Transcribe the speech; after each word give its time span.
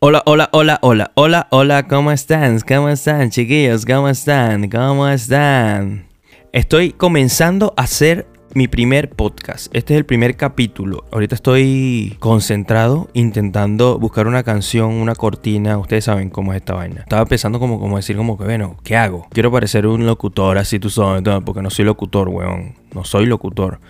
Hola, 0.00 0.22
hola, 0.26 0.48
hola, 0.52 0.78
hola, 0.82 1.10
hola, 1.16 1.48
hola, 1.50 1.88
¿cómo 1.88 2.12
están? 2.12 2.60
¿Cómo 2.60 2.88
están, 2.88 3.30
chiquillos? 3.30 3.84
¿Cómo 3.84 4.08
están? 4.08 4.70
¿Cómo 4.70 5.08
están? 5.08 6.06
Estoy 6.52 6.92
comenzando 6.92 7.74
a 7.76 7.82
hacer 7.82 8.28
mi 8.54 8.68
primer 8.68 9.10
podcast. 9.10 9.74
Este 9.74 9.94
es 9.94 9.98
el 9.98 10.06
primer 10.06 10.36
capítulo. 10.36 11.04
Ahorita 11.10 11.34
estoy 11.34 12.16
concentrado 12.20 13.08
intentando 13.12 13.98
buscar 13.98 14.28
una 14.28 14.44
canción, 14.44 14.92
una 14.92 15.16
cortina. 15.16 15.76
Ustedes 15.78 16.04
saben 16.04 16.30
cómo 16.30 16.52
es 16.52 16.58
esta 16.58 16.74
vaina. 16.74 17.00
Estaba 17.00 17.26
pensando 17.26 17.58
como, 17.58 17.80
como 17.80 17.96
decir 17.96 18.16
como 18.16 18.38
que, 18.38 18.44
bueno, 18.44 18.76
¿qué 18.84 18.96
hago? 18.96 19.26
Quiero 19.30 19.50
parecer 19.50 19.84
un 19.84 20.06
locutor 20.06 20.58
así 20.58 20.78
tú 20.78 20.90
sabes, 20.90 21.24
porque 21.44 21.60
no 21.60 21.70
soy 21.70 21.84
locutor, 21.84 22.28
weón. 22.28 22.76
No 22.94 23.02
soy 23.02 23.26
locutor. 23.26 23.80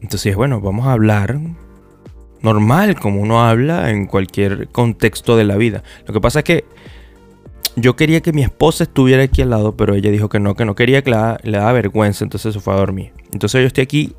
Entonces, 0.00 0.34
bueno, 0.34 0.62
vamos 0.62 0.86
a 0.86 0.92
hablar 0.92 1.38
normal, 2.42 2.98
como 2.98 3.20
uno 3.20 3.42
habla 3.42 3.90
en 3.90 4.06
cualquier 4.06 4.68
contexto 4.68 5.36
de 5.36 5.44
la 5.44 5.56
vida. 5.56 5.82
Lo 6.06 6.14
que 6.14 6.20
pasa 6.20 6.40
es 6.40 6.44
que 6.44 6.64
yo 7.76 7.96
quería 7.96 8.20
que 8.20 8.32
mi 8.32 8.42
esposa 8.42 8.84
estuviera 8.84 9.22
aquí 9.22 9.42
al 9.42 9.50
lado, 9.50 9.76
pero 9.76 9.94
ella 9.94 10.10
dijo 10.10 10.28
que 10.28 10.40
no, 10.40 10.54
que 10.54 10.64
no 10.64 10.74
quería, 10.74 11.02
que 11.02 11.10
le 11.10 11.58
daba 11.58 11.72
vergüenza, 11.72 12.24
entonces 12.24 12.52
se 12.52 12.60
fue 12.60 12.74
a 12.74 12.76
dormir. 12.76 13.12
Entonces 13.32 13.60
yo 13.60 13.66
estoy 13.66 13.82
aquí 13.82 14.14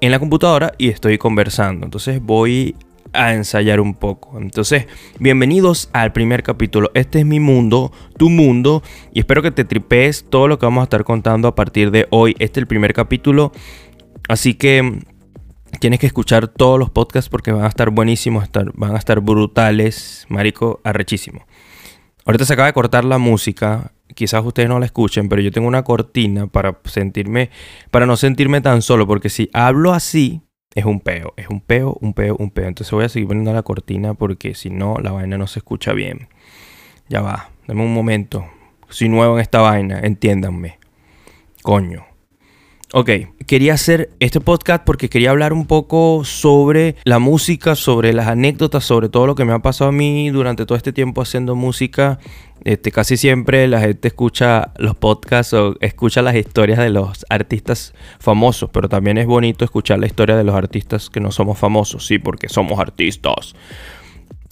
en 0.00 0.10
la 0.10 0.18
computadora 0.18 0.72
y 0.78 0.88
estoy 0.88 1.16
conversando. 1.16 1.86
Entonces 1.86 2.20
voy 2.20 2.76
a 3.12 3.34
ensayar 3.34 3.80
un 3.80 3.94
poco. 3.94 4.38
Entonces, 4.38 4.86
bienvenidos 5.18 5.90
al 5.92 6.12
primer 6.12 6.42
capítulo. 6.42 6.90
Este 6.94 7.20
es 7.20 7.26
mi 7.26 7.40
mundo, 7.40 7.92
tu 8.16 8.30
mundo, 8.30 8.82
y 9.12 9.20
espero 9.20 9.42
que 9.42 9.50
te 9.50 9.64
tripees 9.64 10.26
todo 10.28 10.48
lo 10.48 10.58
que 10.58 10.66
vamos 10.66 10.82
a 10.82 10.84
estar 10.84 11.04
contando 11.04 11.48
a 11.48 11.54
partir 11.54 11.90
de 11.90 12.06
hoy. 12.10 12.32
Este 12.38 12.60
es 12.60 12.62
el 12.62 12.66
primer 12.66 12.94
capítulo. 12.94 13.52
Así 14.28 14.54
que 14.54 15.02
Tienes 15.80 15.98
que 15.98 16.06
escuchar 16.06 16.48
todos 16.48 16.78
los 16.78 16.90
podcasts 16.90 17.28
porque 17.28 17.50
van 17.50 17.64
a 17.64 17.68
estar 17.68 17.90
buenísimos, 17.90 18.48
van 18.74 18.94
a 18.94 18.98
estar 18.98 19.20
brutales, 19.20 20.26
marico, 20.28 20.80
arrechísimo. 20.84 21.44
Ahorita 22.24 22.44
se 22.44 22.52
acaba 22.52 22.66
de 22.66 22.72
cortar 22.72 23.04
la 23.04 23.18
música, 23.18 23.92
quizás 24.14 24.44
ustedes 24.44 24.68
no 24.68 24.78
la 24.78 24.86
escuchen, 24.86 25.28
pero 25.28 25.42
yo 25.42 25.50
tengo 25.50 25.66
una 25.66 25.82
cortina 25.82 26.46
para 26.46 26.78
sentirme, 26.84 27.50
para 27.90 28.06
no 28.06 28.16
sentirme 28.16 28.60
tan 28.60 28.80
solo, 28.82 29.06
porque 29.06 29.28
si 29.28 29.50
hablo 29.52 29.92
así, 29.92 30.42
es 30.74 30.84
un 30.84 31.00
peo, 31.00 31.34
es 31.36 31.48
un 31.48 31.60
peo, 31.60 31.98
un 32.00 32.14
peo, 32.14 32.36
un 32.38 32.50
peo. 32.50 32.68
Entonces 32.68 32.92
voy 32.92 33.04
a 33.04 33.08
seguir 33.08 33.28
poniendo 33.28 33.52
la 33.52 33.62
cortina 33.62 34.14
porque 34.14 34.54
si 34.54 34.70
no, 34.70 34.96
la 35.02 35.12
vaina 35.12 35.36
no 35.36 35.46
se 35.46 35.58
escucha 35.58 35.92
bien. 35.92 36.28
Ya 37.08 37.20
va, 37.20 37.50
dame 37.66 37.82
un 37.82 37.92
momento. 37.92 38.46
Soy 38.88 39.08
nuevo 39.08 39.34
en 39.34 39.40
esta 39.40 39.60
vaina, 39.60 40.00
entiéndanme. 40.00 40.78
Coño. 41.62 42.11
Ok, 42.94 43.08
quería 43.46 43.72
hacer 43.72 44.10
este 44.20 44.38
podcast 44.38 44.84
porque 44.84 45.08
quería 45.08 45.30
hablar 45.30 45.54
un 45.54 45.64
poco 45.66 46.24
sobre 46.24 46.96
la 47.04 47.18
música, 47.18 47.74
sobre 47.74 48.12
las 48.12 48.28
anécdotas, 48.28 48.84
sobre 48.84 49.08
todo 49.08 49.26
lo 49.26 49.34
que 49.34 49.46
me 49.46 49.54
ha 49.54 49.60
pasado 49.60 49.88
a 49.88 49.92
mí 49.92 50.28
durante 50.28 50.66
todo 50.66 50.76
este 50.76 50.92
tiempo 50.92 51.22
haciendo 51.22 51.54
música. 51.54 52.18
Este, 52.64 52.92
casi 52.92 53.16
siempre 53.16 53.66
la 53.66 53.80
gente 53.80 54.08
escucha 54.08 54.74
los 54.76 54.94
podcasts 54.94 55.54
o 55.54 55.74
escucha 55.80 56.20
las 56.20 56.34
historias 56.36 56.80
de 56.80 56.90
los 56.90 57.24
artistas 57.30 57.94
famosos, 58.20 58.68
pero 58.70 58.90
también 58.90 59.16
es 59.16 59.24
bonito 59.24 59.64
escuchar 59.64 59.98
la 59.98 60.06
historia 60.06 60.36
de 60.36 60.44
los 60.44 60.54
artistas 60.54 61.08
que 61.08 61.20
no 61.20 61.32
somos 61.32 61.58
famosos, 61.58 62.06
sí, 62.06 62.18
porque 62.18 62.50
somos 62.50 62.78
artistas. 62.78 63.54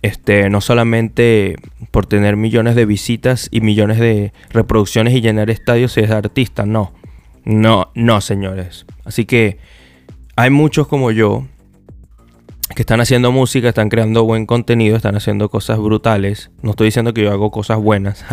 Este, 0.01 0.49
no 0.49 0.63
solamente 0.63 1.57
por 1.91 2.07
tener 2.07 2.37
millones 2.37 2.75
de 2.75 2.87
visitas 2.87 3.51
y 3.51 3.61
millones 3.61 3.99
de 3.99 4.33
reproducciones 4.49 5.13
y 5.13 5.21
llenar 5.21 5.51
estadios 5.51 5.99
es 5.99 6.11
artista, 6.11 6.65
no 6.65 6.95
no, 7.45 7.91
no, 7.95 8.21
señores. 8.21 8.87
Así 9.05 9.25
que 9.25 9.59
hay 10.37 10.51
muchos 10.51 10.87
como 10.87 11.11
yo 11.11 11.47
que 12.75 12.83
están 12.83 13.01
haciendo 13.01 13.33
música, 13.33 13.69
están 13.69 13.89
creando 13.89 14.25
buen 14.25 14.47
contenido, 14.47 14.97
están 14.97 15.17
haciendo 15.17 15.49
cosas 15.49 15.79
brutales. 15.79 16.51
No 16.63 16.71
estoy 16.71 16.87
diciendo 16.87 17.13
que 17.13 17.23
yo 17.23 17.33
hago 17.33 17.51
cosas 17.51 17.79
buenas. 17.79 18.25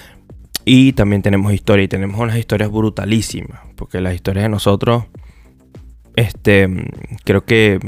y 0.64 0.92
también 0.92 1.22
tenemos 1.22 1.52
historia 1.52 1.84
y 1.84 1.88
tenemos 1.88 2.20
unas 2.20 2.36
historias 2.36 2.70
brutalísimas. 2.70 3.60
Porque 3.76 4.00
las 4.00 4.14
historias 4.14 4.44
de 4.44 4.48
nosotros, 4.48 5.04
este, 6.16 6.68
creo 7.24 7.44
que 7.44 7.78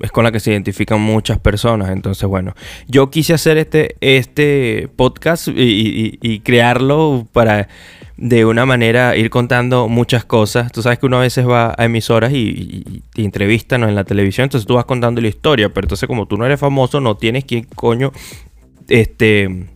es 0.00 0.12
con 0.12 0.24
la 0.24 0.32
que 0.32 0.40
se 0.40 0.52
identifican 0.52 1.00
muchas 1.00 1.38
personas. 1.38 1.90
Entonces, 1.90 2.26
bueno, 2.28 2.54
yo 2.86 3.10
quise 3.10 3.34
hacer 3.34 3.58
este, 3.58 3.96
este 4.00 4.88
podcast 4.96 5.48
y 5.48 6.40
crearlo 6.40 7.28
para 7.32 7.68
de 8.18 8.44
una 8.44 8.66
manera 8.66 9.16
ir 9.16 9.30
contando 9.30 9.88
muchas 9.88 10.24
cosas. 10.24 10.72
Tú 10.72 10.82
sabes 10.82 10.98
que 10.98 11.06
uno 11.06 11.18
a 11.18 11.20
veces 11.20 11.48
va 11.48 11.74
a 11.78 11.84
emisoras 11.84 12.32
y, 12.34 13.02
te 13.14 13.22
entrevistan 13.22 13.84
en 13.84 13.94
la 13.94 14.04
televisión, 14.04 14.44
entonces 14.44 14.66
tú 14.66 14.74
vas 14.74 14.84
contando 14.84 15.20
la 15.20 15.28
historia, 15.28 15.72
pero 15.72 15.84
entonces 15.84 16.06
como 16.06 16.26
tú 16.26 16.36
no 16.36 16.44
eres 16.44 16.58
famoso, 16.58 17.00
no 17.00 17.16
tienes 17.16 17.44
quien 17.44 17.64
coño, 17.64 18.12
este, 18.88 19.66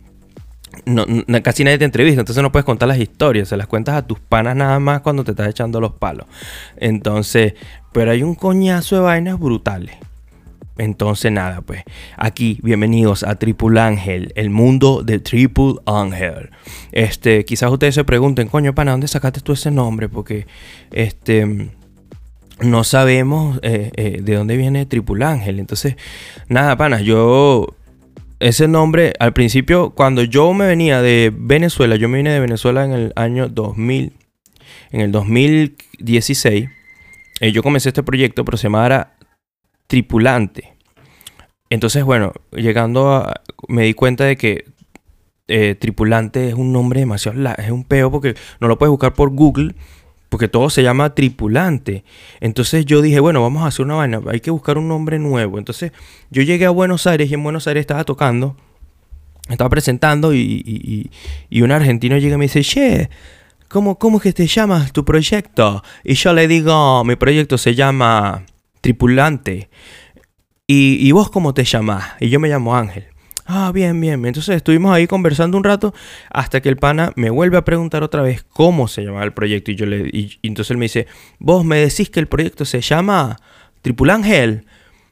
no, 0.85 1.05
casi 1.41 1.63
nadie 1.63 1.77
te 1.77 1.85
entrevista, 1.85 2.19
entonces 2.19 2.43
no 2.43 2.51
puedes 2.51 2.65
contar 2.65 2.89
las 2.89 2.97
historias, 2.97 3.47
se 3.47 3.57
las 3.57 3.67
cuentas 3.67 3.95
a 3.95 4.05
tus 4.05 4.19
panas 4.19 4.55
nada 4.55 4.77
más 4.79 5.01
cuando 5.01 5.23
te 5.23 5.31
estás 5.31 5.47
echando 5.47 5.79
los 5.79 5.93
palos. 5.93 6.27
Entonces, 6.75 7.53
pero 7.93 8.11
hay 8.11 8.23
un 8.23 8.35
coñazo 8.35 8.97
de 8.97 9.01
vainas 9.01 9.39
brutales. 9.39 9.95
Entonces 10.77 11.31
nada, 11.31 11.61
pues 11.61 11.83
aquí 12.17 12.59
bienvenidos 12.63 13.23
a 13.23 13.35
Triple 13.35 13.79
Ángel, 13.79 14.31
el 14.35 14.49
mundo 14.49 15.03
de 15.03 15.19
Triple 15.19 15.75
Ángel. 15.85 16.49
Este, 16.91 17.45
quizás 17.45 17.71
ustedes 17.71 17.93
se 17.93 18.03
pregunten, 18.03 18.47
coño, 18.47 18.73
pana, 18.73 18.91
¿dónde 18.91 19.07
sacaste 19.07 19.41
tú 19.41 19.53
ese 19.53 19.69
nombre? 19.69 20.09
Porque 20.09 20.47
este 20.91 21.69
no 22.59 22.83
sabemos 22.83 23.59
eh, 23.61 23.91
eh, 23.95 24.21
de 24.23 24.35
dónde 24.35 24.57
viene 24.57 24.85
Triple 24.87 25.23
Ángel. 25.25 25.59
Entonces, 25.59 25.95
nada, 26.47 26.75
pana, 26.75 27.01
yo 27.01 27.67
ese 28.39 28.67
nombre 28.67 29.13
al 29.19 29.31
principio 29.33 29.91
cuando 29.91 30.23
yo 30.23 30.53
me 30.53 30.65
venía 30.65 31.01
de 31.01 31.31
Venezuela, 31.35 31.95
yo 31.97 32.09
me 32.09 32.17
vine 32.17 32.31
de 32.31 32.39
Venezuela 32.39 32.83
en 32.83 32.91
el 32.93 33.13
año 33.15 33.47
2000, 33.47 34.13
en 34.91 35.01
el 35.01 35.11
2016. 35.11 36.69
Eh, 37.41 37.51
yo 37.51 37.61
comencé 37.61 37.89
este 37.89 38.01
proyecto, 38.01 38.43
pero 38.43 38.57
se 38.57 38.63
llamaba 38.63 39.13
tripulante. 39.93 40.73
Entonces, 41.69 42.03
bueno, 42.03 42.33
llegando 42.51 43.11
a... 43.11 43.41
me 43.67 43.83
di 43.83 43.93
cuenta 43.93 44.23
de 44.23 44.37
que 44.37 44.65
eh, 45.47 45.75
tripulante 45.75 46.49
es 46.49 46.55
un 46.55 46.73
nombre 46.73 47.01
demasiado... 47.01 47.39
es 47.59 47.69
un 47.69 47.83
peo 47.83 48.09
porque 48.09 48.33
no 48.59 48.67
lo 48.67 48.79
puedes 48.79 48.89
buscar 48.89 49.13
por 49.13 49.29
Google 49.29 49.75
porque 50.29 50.47
todo 50.47 50.71
se 50.71 50.81
llama 50.81 51.13
tripulante. 51.13 52.03
Entonces 52.39 52.87
yo 52.87 53.03
dije, 53.03 53.19
bueno, 53.19 53.39
vamos 53.43 53.61
a 53.61 53.67
hacer 53.67 53.85
una 53.85 53.93
vaina, 53.93 54.19
hay 54.31 54.39
que 54.39 54.49
buscar 54.49 54.79
un 54.79 54.87
nombre 54.87 55.19
nuevo. 55.19 55.59
Entonces 55.59 55.91
yo 56.31 56.41
llegué 56.41 56.65
a 56.65 56.71
Buenos 56.71 57.05
Aires 57.05 57.29
y 57.29 57.35
en 57.35 57.43
Buenos 57.43 57.67
Aires 57.67 57.81
estaba 57.81 58.03
tocando, 58.03 58.57
estaba 59.47 59.69
presentando 59.69 60.33
y, 60.33 61.11
un 61.51 61.71
argentino 61.71 62.17
llega 62.17 62.33
y 62.33 62.37
me 62.39 62.45
dice, 62.45 62.63
che, 62.63 63.11
¿cómo, 63.67 63.99
¿cómo 63.99 64.17
es 64.17 64.23
que 64.23 64.33
te 64.33 64.47
llamas 64.47 64.91
tu 64.91 65.05
proyecto? 65.05 65.83
Y 66.03 66.15
yo 66.15 66.33
le 66.33 66.47
digo, 66.47 67.03
mi 67.03 67.15
proyecto 67.15 67.59
se 67.59 67.75
llama 67.75 68.43
tripulante. 68.83 69.69
¿Y, 70.67 71.11
vos 71.11 71.29
cómo 71.29 71.53
te 71.53 71.63
llamás? 71.63 72.13
Y 72.19 72.29
yo 72.29 72.39
me 72.39 72.49
llamo 72.49 72.75
Ángel. 72.75 73.05
Ah, 73.45 73.71
bien, 73.73 73.99
bien. 73.99 74.25
Entonces 74.25 74.57
estuvimos 74.57 74.93
ahí 74.93 75.07
conversando 75.07 75.57
un 75.57 75.63
rato 75.63 75.93
hasta 76.29 76.61
que 76.61 76.69
el 76.69 76.77
pana 76.77 77.11
me 77.15 77.29
vuelve 77.29 77.57
a 77.57 77.65
preguntar 77.65 78.03
otra 78.03 78.21
vez 78.21 78.43
cómo 78.43 78.87
se 78.87 79.03
llamaba 79.03 79.23
el 79.23 79.33
proyecto. 79.33 79.71
Y 79.71 79.75
yo 79.75 79.85
le 79.85 80.09
y, 80.11 80.37
entonces 80.43 80.71
él 80.71 80.77
me 80.77 80.85
dice, 80.85 81.07
vos 81.39 81.63
me 81.63 81.77
decís 81.77 82.09
que 82.09 82.19
el 82.19 82.27
proyecto 82.27 82.65
se 82.65 82.81
llama 82.81 83.37
Tripulángel. 83.81 84.65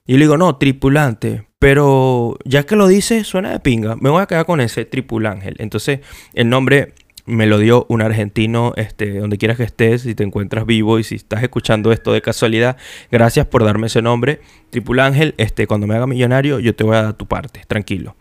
Y 0.06 0.14
yo 0.14 0.18
le 0.18 0.26
digo, 0.26 0.38
no, 0.38 0.58
tripulante. 0.58 1.48
Pero 1.60 2.38
ya 2.44 2.64
que 2.64 2.76
lo 2.76 2.88
dice, 2.88 3.24
suena 3.24 3.52
de 3.52 3.60
pinga. 3.60 3.96
Me 3.96 4.10
voy 4.10 4.22
a 4.22 4.26
quedar 4.26 4.46
con 4.46 4.60
ese 4.60 4.84
Tripulángel. 4.84 5.56
Entonces 5.60 6.00
el 6.34 6.50
nombre 6.50 6.94
me 7.26 7.46
lo 7.46 7.58
dio 7.58 7.86
un 7.90 8.02
argentino, 8.02 8.74
este, 8.78 9.20
donde 9.20 9.38
quieras 9.38 9.58
que 9.58 9.64
estés, 9.64 10.02
si 10.02 10.16
te 10.16 10.24
encuentras 10.24 10.66
vivo 10.66 11.00
y 11.00 11.04
si 11.04 11.16
estás 11.16 11.44
escuchando 11.44 11.92
esto 11.92 12.14
de 12.14 12.22
casualidad, 12.22 12.78
gracias 13.12 13.46
por 13.46 13.64
darme 13.64 13.88
ese 13.88 14.02
nombre. 14.02 14.42
Tripulángel, 14.70 15.36
este, 15.38 15.68
cuando 15.68 15.88
me 15.88 15.96
haga 15.96 16.08
millonario, 16.08 16.60
yo 16.60 16.76
te 16.76 16.84
voy 16.84 16.96
a 16.96 17.04
dar 17.04 17.14
tu 17.14 17.28
parte, 17.28 17.62
tranquilo. 17.68 18.16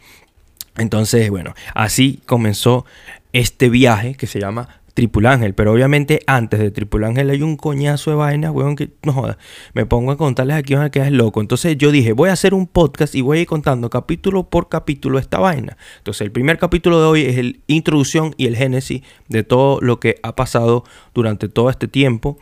Entonces, 0.77 1.28
bueno, 1.30 1.54
así 1.74 2.21
comenzó 2.27 2.86
este 3.33 3.69
viaje 3.69 4.15
que 4.15 4.27
se 4.27 4.41
llama 4.41 4.79
Tripulángel. 4.95 5.54
Pero 5.54 5.72
obviamente 5.72 6.21
antes 6.27 6.60
de 6.60 6.71
Tripulángel 6.71 7.31
hay 7.31 7.42
un 7.42 7.57
coñazo 7.57 8.10
de 8.10 8.16
vainas, 8.16 8.53
weón, 8.53 8.77
que 8.77 8.91
no 9.03 9.13
joda. 9.13 9.39
Me 9.75 9.87
pongo 9.87 10.13
a 10.13 10.16
contarles 10.16 10.57
aquí 10.57 10.75
van 10.75 10.84
a 10.84 10.91
quedar 10.91 11.13
loco. 11.13 11.41
Entonces 11.41 11.77
yo 11.77 11.91
dije, 11.91 12.13
voy 12.13 12.31
a 12.31 12.33
hacer 12.33 12.54
un 12.54 12.66
podcast 12.66 13.15
y 13.15 13.21
voy 13.21 13.39
a 13.39 13.41
ir 13.42 13.47
contando 13.47 13.91
capítulo 13.91 14.48
por 14.48 14.69
capítulo 14.69 15.19
esta 15.19 15.39
vaina. 15.39 15.77
Entonces 15.98 16.22
el 16.22 16.33
primer 16.33 16.59
capítulo 16.59 17.01
de 17.01 17.07
hoy 17.07 17.22
es 17.22 17.39
el 17.39 17.60
introducción 17.66 18.34
y 18.37 18.47
el 18.47 18.57
génesis 18.57 19.03
de 19.28 19.42
todo 19.42 19.81
lo 19.81 20.01
que 20.01 20.16
ha 20.22 20.34
pasado 20.37 20.84
durante 21.15 21.48
todo 21.48 21.71
este 21.71 21.89
tiempo 21.89 22.39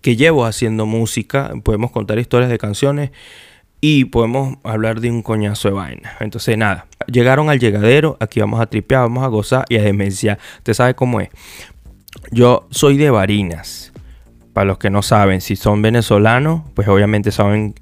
que 0.00 0.16
llevo 0.16 0.44
haciendo 0.44 0.84
música. 0.84 1.52
Podemos 1.62 1.90
contar 1.90 2.18
historias 2.18 2.50
de 2.50 2.58
canciones 2.58 3.10
y 3.84 4.04
podemos 4.04 4.58
hablar 4.62 5.00
de 5.00 5.10
un 5.10 5.22
coñazo 5.22 5.68
de 5.68 5.74
vaina. 5.74 6.16
Entonces, 6.20 6.56
nada, 6.56 6.86
llegaron 7.08 7.50
al 7.50 7.58
llegadero, 7.58 8.16
aquí 8.20 8.38
vamos 8.38 8.60
a 8.60 8.66
tripear, 8.66 9.02
vamos 9.02 9.24
a 9.24 9.26
gozar 9.26 9.64
y 9.68 9.76
a 9.76 9.82
demencia. 9.82 10.38
Usted 10.58 10.74
sabe 10.74 10.94
cómo 10.94 11.20
es. 11.20 11.30
Yo 12.30 12.66
soy 12.70 12.96
de 12.96 13.10
Barinas. 13.10 13.92
Para 14.52 14.66
los 14.66 14.78
que 14.78 14.90
no 14.90 15.00
saben, 15.00 15.40
si 15.40 15.56
son 15.56 15.80
venezolanos, 15.80 16.62
pues 16.74 16.86
obviamente 16.86 17.32
saben 17.32 17.74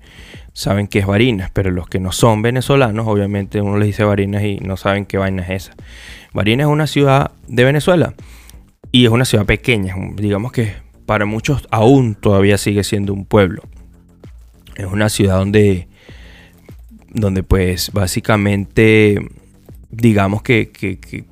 saben 0.52 0.88
que 0.88 0.98
es 0.98 1.06
Barinas, 1.06 1.50
pero 1.52 1.70
los 1.70 1.88
que 1.88 2.00
no 2.00 2.12
son 2.12 2.42
venezolanos, 2.42 3.06
obviamente 3.06 3.60
uno 3.60 3.78
les 3.78 3.86
dice 3.88 4.04
Barinas 4.04 4.42
y 4.42 4.58
no 4.58 4.76
saben 4.76 5.06
qué 5.06 5.18
vaina 5.18 5.42
es 5.42 5.50
esa. 5.50 5.74
Barinas 6.32 6.66
es 6.66 6.72
una 6.72 6.86
ciudad 6.86 7.32
de 7.48 7.64
Venezuela 7.64 8.14
y 8.92 9.04
es 9.04 9.10
una 9.10 9.24
ciudad 9.24 9.46
pequeña, 9.46 9.94
digamos 10.16 10.52
que 10.52 10.74
para 11.06 11.24
muchos 11.24 11.66
aún 11.70 12.14
todavía 12.14 12.58
sigue 12.58 12.84
siendo 12.84 13.12
un 13.12 13.24
pueblo. 13.24 13.62
Es 14.76 14.86
una 14.86 15.08
ciudad 15.08 15.38
donde, 15.38 15.88
donde 17.08 17.42
pues 17.42 17.90
básicamente, 17.92 19.18
digamos 19.90 20.42
que, 20.42 20.70
que, 20.70 20.98
que, 20.98 21.24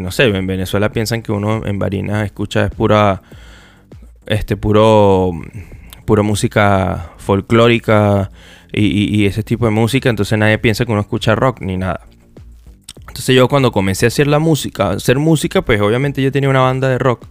no 0.00 0.10
sé, 0.10 0.24
en 0.24 0.46
Venezuela 0.46 0.90
piensan 0.90 1.22
que 1.22 1.32
uno 1.32 1.64
en 1.64 1.78
Barinas 1.78 2.24
escucha 2.24 2.66
es 2.66 2.70
pura, 2.70 3.22
este, 4.26 4.56
puro, 4.56 5.32
pura 6.04 6.22
música 6.22 7.12
folclórica 7.16 8.30
y, 8.72 9.26
ese 9.26 9.42
tipo 9.42 9.64
de 9.64 9.70
música, 9.70 10.10
entonces 10.10 10.38
nadie 10.38 10.58
piensa 10.58 10.84
que 10.84 10.92
uno 10.92 11.00
escucha 11.00 11.34
rock 11.34 11.60
ni 11.60 11.76
nada. 11.76 12.06
Entonces 13.00 13.34
yo 13.34 13.48
cuando 13.48 13.72
comencé 13.72 14.06
a 14.06 14.08
hacer 14.08 14.26
la 14.26 14.38
música, 14.38 14.90
hacer 14.90 15.18
música, 15.18 15.62
pues 15.62 15.80
obviamente 15.80 16.22
yo 16.22 16.30
tenía 16.30 16.50
una 16.50 16.60
banda 16.60 16.88
de 16.88 16.98
rock. 16.98 17.26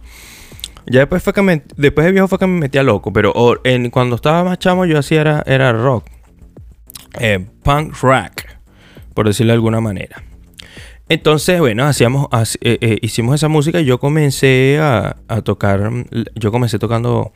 Ya 0.86 1.00
después 1.00 1.22
fue 1.22 1.32
que 1.32 1.62
después 1.76 2.06
de 2.06 2.12
viejo 2.12 2.28
fue 2.28 2.38
que 2.38 2.46
me 2.46 2.58
metía 2.58 2.82
loco, 2.82 3.12
pero 3.12 3.32
en, 3.64 3.90
cuando 3.90 4.16
estaba 4.16 4.42
más 4.42 4.58
chamo 4.58 4.84
yo 4.86 4.98
hacía 4.98 5.20
era, 5.20 5.42
era 5.46 5.72
rock. 5.72 6.06
Eh, 7.20 7.46
punk 7.62 7.94
rock, 8.00 8.44
por 9.14 9.26
decirlo 9.26 9.52
de 9.52 9.54
alguna 9.54 9.80
manera. 9.80 10.22
Entonces, 11.08 11.58
bueno, 11.58 11.84
hacíamos, 11.86 12.28
eh, 12.60 12.78
eh, 12.80 12.98
hicimos 13.00 13.34
esa 13.34 13.48
música 13.48 13.80
y 13.80 13.86
yo 13.86 13.98
comencé 13.98 14.78
a, 14.80 15.16
tocar, 15.42 15.90
yo 16.34 16.52
comencé 16.52 16.78
tocando 16.78 17.32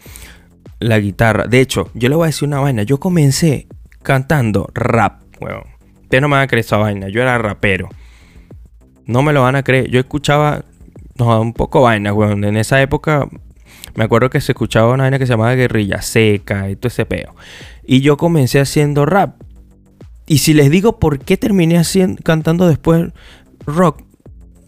la 0.78 0.98
guitarra. 0.98 1.46
De 1.46 1.60
hecho, 1.60 1.90
yo 1.94 2.08
le 2.08 2.16
voy 2.16 2.24
a 2.24 2.26
decir 2.26 2.48
una 2.48 2.60
vaina. 2.60 2.82
Yo 2.82 3.00
comencé 3.00 3.66
cantando 4.02 4.69
rap, 4.74 5.22
weón. 5.40 5.64
Ustedes 6.02 6.20
no 6.20 6.28
me 6.28 6.36
van 6.36 6.44
a 6.44 6.46
creer 6.48 6.64
esa 6.64 6.76
vaina. 6.76 7.08
Yo 7.08 7.22
era 7.22 7.38
rapero. 7.38 7.88
No 9.06 9.22
me 9.22 9.32
lo 9.32 9.42
van 9.42 9.56
a 9.56 9.62
creer. 9.62 9.88
Yo 9.88 10.00
escuchaba 10.00 10.64
no, 11.16 11.40
un 11.40 11.54
poco 11.54 11.80
vaina, 11.80 12.12
weón. 12.12 12.44
En 12.44 12.58
esa 12.58 12.82
época 12.82 13.28
me 13.94 14.04
acuerdo 14.04 14.28
que 14.28 14.40
se 14.40 14.52
escuchaba 14.52 14.92
una 14.92 15.04
vaina 15.04 15.19
que 15.19 15.26
se 15.26 15.32
llamaba 15.32 15.54
Guerrilla 15.54 16.02
Seca 16.02 16.69
y 16.69 16.76
todo 16.76 16.88
ese 16.88 17.06
peo. 17.06 17.34
Y 17.86 18.02
yo 18.02 18.19
comencé 18.19 18.60
haciendo 18.60 19.06
rap. 19.06 19.40
Y 20.26 20.38
si 20.38 20.54
les 20.54 20.70
digo 20.70 20.98
por 20.98 21.19
qué 21.19 21.36
terminé 21.36 21.78
haciendo, 21.78 22.22
cantando 22.22 22.69
después 22.69 23.12
rock, 23.67 24.03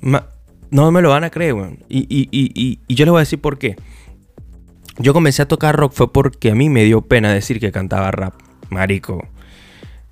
no 0.01 0.91
me 0.91 1.03
lo 1.03 1.11
van 1.11 1.25
a 1.25 1.31
creer, 1.31 1.55
weón. 1.55 1.79
Y, 1.89 2.07
y 2.11 2.95
yo 2.95 3.05
les 3.05 3.11
voy 3.11 3.19
a 3.19 3.21
decir 3.21 3.41
por 3.41 3.59
qué. 3.59 3.77
Yo 4.99 5.13
comencé 5.13 5.43
a 5.43 5.49
tocar 5.49 5.75
rock 5.75 5.93
fue 5.93 6.13
porque 6.13 6.53
a 6.53 6.55
mí 6.55 6.69
me 6.69 6.85
dio 6.85 7.03
pena 7.03 7.33
decir 7.33 7.59
que 7.59 7.73
cantaba 7.73 8.13
rap. 8.13 8.35
Marico, 8.71 9.27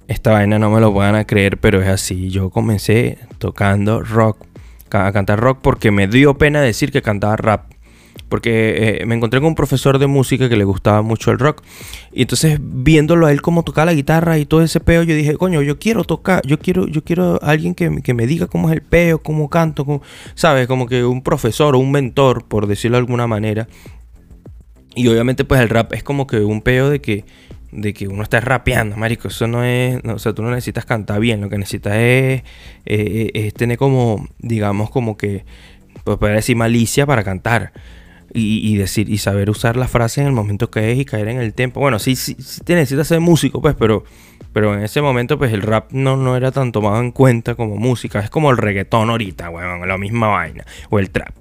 esta 0.09 0.33
vaina 0.33 0.59
no 0.59 0.71
me 0.71 0.81
lo 0.81 0.93
van 0.93 1.15
a 1.15 1.25
creer, 1.25 1.59
pero 1.59 1.81
es 1.81 1.89
así. 1.89 2.31
Yo 2.31 2.51
comencé 2.51 3.19
tocando 3.39 4.03
rock, 4.03 4.39
a 4.91 5.13
cantar 5.13 5.39
rock 5.39 5.61
porque 5.63 5.93
me 5.93 6.09
dio 6.09 6.35
pena 6.35 6.61
decir 6.61 6.91
que 6.91 7.01
cantaba 7.01 7.37
rap. 7.37 7.73
Porque 8.33 9.01
eh, 9.03 9.05
me 9.05 9.15
encontré 9.15 9.41
con 9.41 9.49
un 9.49 9.55
profesor 9.55 9.99
de 9.99 10.07
música 10.07 10.49
que 10.49 10.57
le 10.57 10.65
gustaba 10.65 11.03
mucho 11.03 11.31
el 11.33 11.39
rock. 11.39 11.63
Y 12.15 12.23
entonces 12.23 12.59
viéndolo 12.63 13.27
a 13.27 13.33
él 13.33 13.43
cómo 13.43 13.63
tocaba 13.63 13.85
la 13.85 13.93
guitarra 13.93 14.39
y 14.39 14.47
todo 14.47 14.63
ese 14.63 14.81
peo, 14.81 15.03
yo 15.03 15.15
dije, 15.15 15.37
coño, 15.37 15.61
yo 15.61 15.79
quiero 15.79 16.03
tocar, 16.05 16.41
yo 16.47 16.59
quiero, 16.59 16.87
yo 16.87 17.05
quiero 17.05 17.39
alguien 17.43 17.75
que, 17.75 18.01
que 18.01 18.15
me 18.15 18.27
diga 18.27 18.47
cómo 18.47 18.71
es 18.71 18.75
el 18.75 18.81
peo, 18.81 19.23
cómo 19.23 19.51
canto, 19.51 20.01
¿sabes? 20.35 20.67
Como 20.67 20.87
que 20.87 21.05
un 21.05 21.23
profesor 21.23 21.77
o 21.77 21.79
un 21.79 21.93
mentor, 21.93 22.47
por 22.47 22.67
decirlo 22.67 22.97
de 22.97 23.01
alguna 23.01 23.27
manera, 23.27 23.69
y 24.95 25.07
obviamente 25.09 25.45
pues 25.45 25.61
el 25.61 25.69
rap 25.69 25.93
es 25.93 26.03
como 26.03 26.27
que 26.27 26.39
un 26.39 26.63
peo 26.63 26.89
de 26.89 27.03
que, 27.03 27.27
de 27.71 27.93
que 27.93 28.09
uno 28.09 28.23
está 28.23 28.41
rapeando, 28.41 28.97
marico. 28.97 29.29
Eso 29.29 29.47
no 29.47 29.63
es, 29.63 30.03
o 30.07 30.19
sea, 30.19 30.33
tú 30.33 30.41
no 30.43 30.49
necesitas 30.49 30.87
cantar 30.87 31.21
bien, 31.21 31.43
lo 31.43 31.51
que 31.51 31.59
necesitas 31.59 31.97
es, 31.97 32.45
eh, 32.87 33.31
es 33.35 33.53
tener 33.53 33.77
como, 33.77 34.27
digamos, 34.39 34.89
como 34.89 35.19
que, 35.19 35.45
pues 36.05 36.17
poder 36.17 36.37
decir 36.37 36.57
malicia 36.57 37.05
para 37.05 37.25
cantar. 37.25 37.75
Y, 38.35 38.77
decir, 38.77 39.11
y 39.11 39.19
saber 39.19 39.51
usar 39.51 39.77
la 39.77 39.89
frase 39.89 40.23
en 40.23 40.27
el 40.27 40.33
momento 40.33 40.71
que 40.71 40.91
es 40.91 40.99
y 40.99 41.05
caer 41.05 41.29
en 41.29 41.39
el 41.39 41.53
tiempo. 41.53 41.81
Bueno, 41.81 41.99
sí, 41.99 42.17
sí, 42.17 42.35
sí 42.39 42.63
te 42.63 42.75
necesitas 42.75 43.07
ser 43.07 43.21
músico, 43.21 43.61
pues, 43.61 43.75
pero, 43.79 44.05
pero 44.55 44.73
en 44.73 44.83
ese 44.83 45.03
momento, 45.03 45.37
pues 45.37 45.53
el 45.53 45.61
rap 45.61 45.93
no, 45.93 46.17
no 46.17 46.35
era 46.35 46.51
tan 46.51 46.73
tomado 46.73 46.99
en 47.01 47.13
cuenta 47.13 47.55
como 47.55 47.77
música. 47.77 48.21
Es 48.21 48.31
como 48.31 48.51
el 48.51 48.57
reggaetón 48.57 49.11
ahorita, 49.11 49.51
weón, 49.51 49.87
la 49.87 49.99
misma 49.99 50.29
vaina. 50.29 50.65
O 50.89 50.99
el 50.99 51.11
trap. 51.11 51.35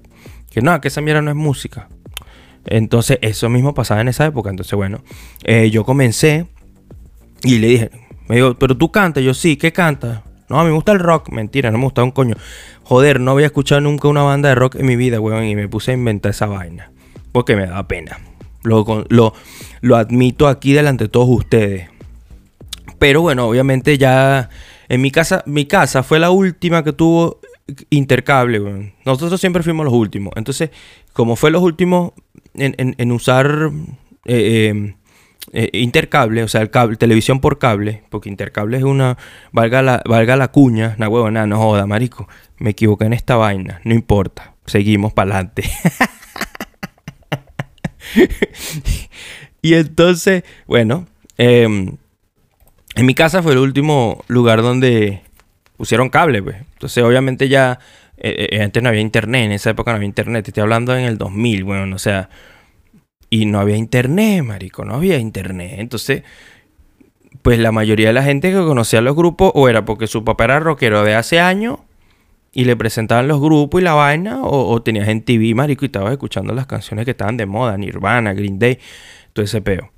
Que 0.50 0.60
no, 0.60 0.78
que 0.82 0.88
esa 0.88 1.00
mierda 1.00 1.22
no 1.22 1.30
es 1.30 1.36
música. 1.36 1.88
Entonces, 2.66 3.18
eso 3.22 3.48
mismo 3.48 3.72
pasaba 3.72 4.02
en 4.02 4.08
esa 4.08 4.26
época. 4.26 4.50
Entonces, 4.50 4.74
bueno, 4.74 5.02
eh, 5.44 5.70
yo 5.70 5.84
comencé 5.84 6.46
y 7.42 7.58
le 7.58 7.66
dije, 7.68 7.90
me 8.28 8.36
dijo, 8.36 8.54
pero 8.58 8.76
tú 8.76 8.92
cantas. 8.92 9.24
Yo, 9.24 9.34
sí, 9.34 9.56
¿qué 9.56 9.72
cantas? 9.72 10.20
No, 10.48 10.60
a 10.60 10.64
mí 10.64 10.68
me 10.68 10.74
gusta 10.74 10.92
el 10.92 10.98
rock. 10.98 11.30
Mentira, 11.30 11.70
no 11.70 11.78
me 11.78 11.84
gusta 11.84 12.02
un 12.02 12.10
coño. 12.10 12.36
Joder, 12.84 13.20
no 13.20 13.32
había 13.32 13.46
escuchado 13.46 13.80
nunca 13.80 14.08
una 14.08 14.22
banda 14.22 14.48
de 14.48 14.54
rock 14.54 14.76
en 14.76 14.86
mi 14.86 14.96
vida, 14.96 15.20
weón. 15.20 15.44
Y 15.44 15.54
me 15.54 15.68
puse 15.68 15.92
a 15.92 15.94
inventar 15.94 16.30
esa 16.30 16.46
vaina. 16.46 16.90
Porque 17.32 17.56
me 17.56 17.66
daba 17.66 17.88
pena. 17.88 18.18
Lo, 18.62 18.84
lo, 19.08 19.34
lo 19.80 19.96
admito 19.96 20.48
aquí 20.48 20.72
delante 20.72 21.04
de 21.04 21.08
todos 21.08 21.28
ustedes. 21.28 21.88
Pero 22.98 23.20
bueno, 23.20 23.48
obviamente 23.48 23.98
ya 23.98 24.48
en 24.88 25.00
mi 25.00 25.10
casa, 25.10 25.42
mi 25.46 25.66
casa 25.66 26.02
fue 26.02 26.18
la 26.18 26.30
última 26.30 26.84
que 26.84 26.92
tuvo 26.92 27.40
intercable. 27.90 28.94
Nosotros 29.04 29.40
siempre 29.40 29.62
fuimos 29.62 29.84
los 29.84 29.94
últimos. 29.94 30.32
Entonces, 30.36 30.70
como 31.12 31.36
fue 31.36 31.50
los 31.50 31.62
últimos 31.62 32.12
en, 32.54 33.12
usar 33.12 33.70
eh, 34.24 34.68
em, 34.68 34.94
eh, 35.52 35.68
intercable, 35.74 36.42
o 36.42 36.48
sea, 36.48 36.62
el 36.62 36.70
cable, 36.70 36.96
televisión 36.96 37.40
por 37.40 37.58
cable, 37.58 38.04
porque 38.08 38.30
intercable 38.30 38.78
es 38.78 38.84
una, 38.84 39.18
valga 39.52 39.82
la, 39.82 40.02
valga 40.06 40.36
la 40.36 40.48
cuña, 40.48 40.94
na 40.98 41.08
huevo, 41.08 41.30
no 41.30 41.58
joda, 41.58 41.86
marico, 41.86 42.26
me 42.58 42.70
equivoqué 42.70 43.04
en 43.04 43.12
esta 43.12 43.36
vaina, 43.36 43.80
no 43.84 43.94
importa, 43.94 44.54
seguimos 44.64 45.12
para 45.12 45.34
adelante. 45.34 45.64
y 49.62 49.74
entonces, 49.74 50.44
bueno, 50.66 51.06
em, 51.36 51.96
en 52.94 53.06
mi 53.06 53.14
casa 53.14 53.42
fue 53.42 53.52
el 53.52 53.58
último 53.58 54.24
lugar 54.28 54.62
donde 54.62 55.22
pusieron 55.76 56.08
cable, 56.08 56.42
pues. 56.42 56.56
Entonces, 56.72 57.04
obviamente 57.04 57.48
ya 57.48 57.78
eh, 58.16 58.48
eh, 58.52 58.62
antes 58.62 58.82
no 58.82 58.88
había 58.88 59.00
internet, 59.00 59.46
en 59.46 59.52
esa 59.52 59.70
época 59.70 59.90
no 59.90 59.96
había 59.96 60.06
internet, 60.06 60.46
estoy 60.46 60.62
hablando 60.62 60.96
en 60.96 61.04
el 61.04 61.18
2000, 61.18 61.64
bueno, 61.64 61.96
o 61.96 61.98
sea, 61.98 62.28
y 63.32 63.46
no 63.46 63.60
había 63.60 63.78
internet, 63.78 64.44
marico, 64.44 64.84
no 64.84 64.96
había 64.96 65.16
internet. 65.16 65.76
Entonces, 65.78 66.22
pues 67.40 67.58
la 67.58 67.72
mayoría 67.72 68.08
de 68.08 68.12
la 68.12 68.22
gente 68.22 68.50
que 68.50 68.58
conocía 68.58 69.00
los 69.00 69.16
grupos 69.16 69.52
o 69.54 69.70
era 69.70 69.86
porque 69.86 70.06
su 70.06 70.22
papá 70.22 70.44
era 70.44 70.60
rockero 70.60 71.02
de 71.02 71.14
hace 71.14 71.40
años 71.40 71.78
y 72.52 72.66
le 72.66 72.76
presentaban 72.76 73.28
los 73.28 73.40
grupos 73.40 73.80
y 73.80 73.84
la 73.84 73.94
vaina, 73.94 74.42
o, 74.42 74.70
o 74.70 74.82
tenías 74.82 75.08
en 75.08 75.22
TV, 75.22 75.54
marico, 75.54 75.86
y 75.86 75.86
estabas 75.86 76.12
escuchando 76.12 76.52
las 76.52 76.66
canciones 76.66 77.06
que 77.06 77.12
estaban 77.12 77.38
de 77.38 77.46
moda, 77.46 77.78
Nirvana, 77.78 78.34
Green 78.34 78.58
Day, 78.58 78.78
todo 79.32 79.46
ese 79.46 79.62
peo. 79.62 79.91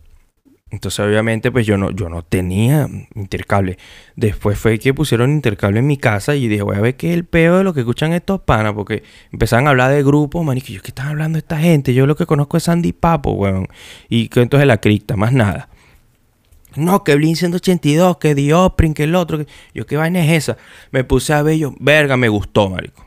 Entonces, 0.74 0.98
obviamente, 1.00 1.52
pues 1.52 1.66
yo 1.66 1.78
no, 1.78 1.92
yo 1.92 2.08
no 2.08 2.22
tenía 2.22 2.88
intercable. 3.14 3.78
Después 4.16 4.58
fue 4.58 4.78
que 4.80 4.92
pusieron 4.92 5.30
intercable 5.30 5.78
en 5.78 5.86
mi 5.86 5.96
casa 5.96 6.34
y 6.34 6.48
dije, 6.48 6.62
voy 6.62 6.76
a 6.76 6.80
ver 6.80 6.96
qué 6.96 7.10
es 7.10 7.14
el 7.14 7.24
peor 7.24 7.58
de 7.58 7.64
lo 7.64 7.72
que 7.72 7.80
escuchan 7.80 8.12
estos 8.12 8.40
panas, 8.40 8.72
porque 8.72 9.04
empezaban 9.30 9.68
a 9.68 9.70
hablar 9.70 9.92
de 9.92 10.02
grupos, 10.02 10.44
man, 10.44 10.58
yo, 10.58 10.82
¿qué 10.82 10.88
están 10.88 11.06
hablando 11.06 11.38
esta 11.38 11.58
gente? 11.58 11.94
Yo 11.94 12.06
lo 12.06 12.16
que 12.16 12.26
conozco 12.26 12.56
es 12.56 12.64
Sandy 12.64 12.92
Papo, 12.92 13.32
weón. 13.32 13.68
Y 14.08 14.28
que 14.28 14.42
entonces 14.42 14.66
la 14.66 14.78
cripta, 14.78 15.14
más 15.16 15.32
nada. 15.32 15.68
No, 16.74 17.04
que 17.04 17.14
Blink 17.14 17.36
182, 17.36 18.16
que 18.16 18.34
Dioprin, 18.34 18.94
que 18.94 19.04
el 19.04 19.14
otro. 19.14 19.38
Que... 19.38 19.46
Yo, 19.74 19.86
¿qué 19.86 19.96
vaina 19.96 20.24
es 20.24 20.32
esa? 20.32 20.56
Me 20.90 21.04
puse 21.04 21.32
a 21.34 21.42
ver 21.42 21.56
yo, 21.56 21.72
verga, 21.78 22.16
me 22.16 22.28
gustó, 22.28 22.68
marico. 22.68 23.06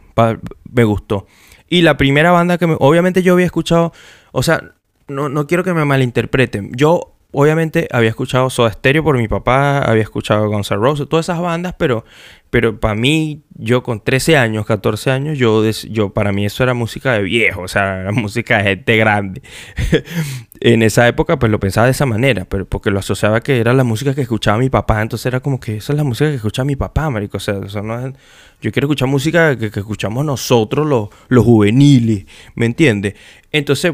me 0.72 0.86
gustó. 0.86 1.28
Y 1.68 1.82
la 1.82 1.98
primera 1.98 2.32
banda 2.32 2.58
que 2.58 2.66
me... 2.66 2.78
Obviamente 2.80 3.22
yo 3.24 3.34
había 3.34 3.46
escuchado... 3.46 3.92
O 4.32 4.42
sea, 4.42 4.72
no, 5.10 5.28
no 5.28 5.48
quiero 5.48 5.66
que 5.66 5.74
me 5.74 5.84
malinterpreten. 5.84 6.72
Yo 6.74 7.17
obviamente 7.32 7.88
había 7.92 8.10
escuchado 8.10 8.50
Soda 8.50 8.72
Stereo 8.72 9.04
por 9.04 9.18
mi 9.18 9.28
papá, 9.28 9.80
había 9.80 10.04
escuchado 10.04 10.50
Guns 10.50 10.72
N' 10.72 10.80
Roses, 10.80 11.08
todas 11.10 11.26
esas 11.26 11.40
bandas, 11.40 11.76
pero, 11.78 12.06
pero 12.50 12.80
para 12.80 12.96
mí, 12.96 13.44
yo 13.56 13.84
con 13.84 14.00
13 14.00 14.38
años, 14.38 14.66
14 14.66 15.12
años, 15.12 15.38
yo, 15.38 15.64
yo 15.70 16.14
para 16.14 16.32
mí 16.32 16.46
eso 16.46 16.64
era 16.64 16.74
música 16.74 17.14
de 17.14 17.24
viejo, 17.24 17.62
o 17.62 17.68
sea, 17.68 18.02
era 18.02 18.12
música 18.12 18.58
de 18.58 18.64
gente 18.64 18.98
grande. 18.98 19.42
en 20.60 20.82
esa 20.82 21.08
época, 21.08 21.38
pues 21.38 21.52
lo 21.52 21.60
pensaba 21.60 21.86
de 21.86 21.92
esa 21.92 22.06
manera, 22.06 22.46
pero 22.46 22.66
porque 22.66 22.92
lo 22.92 23.00
asociaba 23.00 23.42
que 23.42 23.60
era 23.60 23.74
la 23.74 23.84
música 23.84 24.16
que 24.16 24.22
escuchaba 24.22 24.58
mi 24.58 24.70
papá, 24.70 25.02
entonces 25.02 25.26
era 25.26 25.40
como 25.42 25.60
que 25.60 25.78
esa 25.78 25.94
es 25.94 25.98
la 25.98 26.04
música 26.04 26.30
que 26.30 26.38
escucha 26.38 26.64
mi 26.64 26.76
papá, 26.76 27.10
marico, 27.10 27.38
o 27.38 27.40
sea, 27.40 27.56
no 27.56 28.14
yo 28.60 28.72
quiero 28.72 28.88
escuchar 28.88 29.08
música 29.08 29.56
que, 29.56 29.68
escuchamos 29.68 30.26
nosotros, 30.26 30.88
los, 30.88 31.10
los 31.28 31.46
juveniles, 31.46 32.26
¿me 32.56 32.66
entiendes? 32.66 33.14
Entonces, 33.52 33.94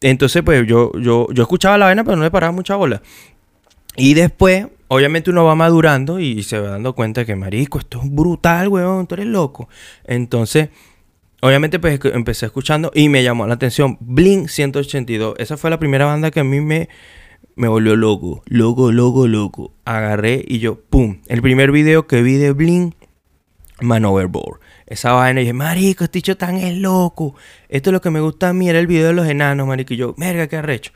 entonces, 0.00 0.42
pues 0.42 0.66
yo, 0.66 0.92
yo, 0.98 1.28
yo 1.32 1.42
escuchaba 1.42 1.78
la 1.78 1.86
vaina, 1.86 2.04
pero 2.04 2.16
no 2.16 2.22
le 2.22 2.30
paraba 2.30 2.52
mucha 2.52 2.76
bola. 2.76 3.02
Y 3.96 4.14
después, 4.14 4.66
obviamente 4.88 5.30
uno 5.30 5.44
va 5.44 5.54
madurando 5.54 6.20
y 6.20 6.42
se 6.42 6.58
va 6.58 6.70
dando 6.70 6.94
cuenta 6.94 7.24
que, 7.24 7.34
marisco, 7.34 7.78
esto 7.78 8.00
es 8.02 8.10
brutal, 8.14 8.68
weón, 8.68 9.06
tú 9.06 9.14
eres 9.14 9.26
loco. 9.26 9.68
Entonces, 10.04 10.68
obviamente, 11.40 11.78
pues 11.78 11.98
empecé 12.04 12.46
escuchando 12.46 12.90
y 12.94 13.08
me 13.08 13.22
llamó 13.22 13.46
la 13.46 13.54
atención 13.54 13.96
Blink 14.00 14.48
182. 14.48 15.36
Esa 15.38 15.56
fue 15.56 15.70
la 15.70 15.78
primera 15.78 16.04
banda 16.04 16.30
que 16.30 16.40
a 16.40 16.44
mí 16.44 16.60
me, 16.60 16.90
me 17.54 17.68
volvió 17.68 17.96
loco, 17.96 18.42
loco, 18.46 18.92
loco, 18.92 19.26
loco. 19.26 19.72
Agarré 19.86 20.44
y 20.46 20.58
yo, 20.58 20.78
¡pum! 20.78 21.20
El 21.26 21.40
primer 21.40 21.72
video 21.72 22.06
que 22.06 22.20
vi 22.20 22.34
de 22.34 22.52
Blink, 22.52 22.94
Man 23.80 24.04
Overboard. 24.04 24.60
Esa 24.86 25.12
vaina, 25.12 25.40
y 25.40 25.44
dije, 25.44 25.52
marico, 25.52 26.04
este 26.04 26.18
dicho 26.18 26.36
tan 26.36 26.56
es 26.56 26.76
loco. 26.76 27.34
Esto 27.68 27.90
es 27.90 27.92
lo 27.92 28.00
que 28.00 28.10
me 28.10 28.20
gusta 28.20 28.50
a 28.50 28.52
mí, 28.52 28.68
era 28.68 28.78
el 28.78 28.86
video 28.86 29.08
de 29.08 29.14
los 29.14 29.26
enanos, 29.26 29.66
marico. 29.66 29.94
Y 29.94 29.96
yo, 29.96 30.14
merga, 30.16 30.46
qué 30.46 30.56
arrecho. 30.56 30.92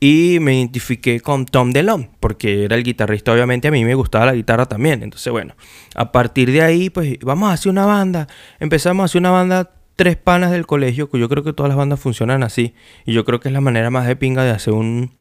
Y 0.00 0.38
me 0.40 0.54
identifiqué 0.54 1.20
con 1.20 1.44
Tom 1.44 1.72
DeLonge, 1.72 2.10
porque 2.20 2.64
era 2.64 2.76
el 2.76 2.84
guitarrista, 2.84 3.32
obviamente 3.32 3.68
a 3.68 3.70
mí 3.70 3.84
me 3.84 3.94
gustaba 3.94 4.26
la 4.26 4.34
guitarra 4.34 4.66
también. 4.66 5.02
Entonces, 5.02 5.30
bueno, 5.30 5.54
a 5.94 6.12
partir 6.12 6.52
de 6.52 6.62
ahí, 6.62 6.88
pues 6.88 7.18
vamos 7.20 7.50
a 7.50 7.54
hacer 7.54 7.70
una 7.70 7.84
banda. 7.84 8.28
Empezamos 8.60 9.02
a 9.02 9.04
hacer 9.06 9.20
una 9.20 9.30
banda 9.30 9.72
tres 9.96 10.16
panas 10.16 10.52
del 10.52 10.66
colegio, 10.66 11.10
que 11.10 11.18
yo 11.18 11.28
creo 11.28 11.42
que 11.42 11.52
todas 11.52 11.68
las 11.68 11.76
bandas 11.76 11.98
funcionan 11.98 12.44
así. 12.44 12.74
Y 13.04 13.12
yo 13.12 13.24
creo 13.24 13.40
que 13.40 13.48
es 13.48 13.52
la 13.52 13.60
manera 13.60 13.90
más 13.90 14.06
de 14.06 14.14
pinga 14.14 14.44
de 14.44 14.50
hacer 14.50 14.72
un, 14.72 15.18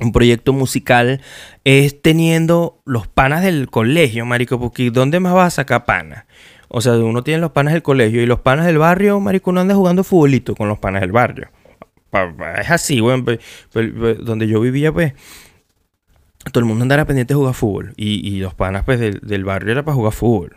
un 0.00 0.12
proyecto 0.12 0.52
musical, 0.52 1.20
es 1.64 2.02
teniendo 2.02 2.82
los 2.84 3.06
panas 3.06 3.42
del 3.42 3.70
colegio, 3.70 4.26
marico, 4.26 4.58
porque 4.58 4.90
¿dónde 4.90 5.20
más 5.20 5.34
vas 5.34 5.54
a 5.54 5.56
sacar 5.56 5.84
panas? 5.84 6.24
O 6.68 6.80
sea, 6.80 6.92
uno 6.94 7.22
tiene 7.22 7.40
los 7.40 7.52
panas 7.52 7.72
del 7.72 7.82
colegio 7.82 8.22
y 8.22 8.26
los 8.26 8.40
panas 8.40 8.66
del 8.66 8.78
barrio, 8.78 9.18
marico, 9.20 9.50
anda 9.58 9.74
jugando 9.74 10.04
futbolito 10.04 10.54
con 10.54 10.68
los 10.68 10.78
panas 10.78 11.00
del 11.00 11.12
barrio. 11.12 11.48
Es 12.58 12.70
así, 12.70 13.00
güey. 13.00 13.22
donde 13.72 14.46
yo 14.46 14.60
vivía, 14.60 14.92
pues, 14.92 15.14
todo 16.52 16.60
el 16.60 16.66
mundo 16.66 16.82
andaba 16.82 17.04
pendiente 17.04 17.34
de 17.34 17.38
jugar 17.38 17.54
fútbol. 17.54 17.92
Y, 17.96 18.38
los 18.38 18.54
panas, 18.54 18.84
pues, 18.84 19.00
del, 19.00 19.44
barrio 19.44 19.72
era 19.72 19.84
para 19.84 19.94
jugar 19.94 20.12
fútbol. 20.12 20.56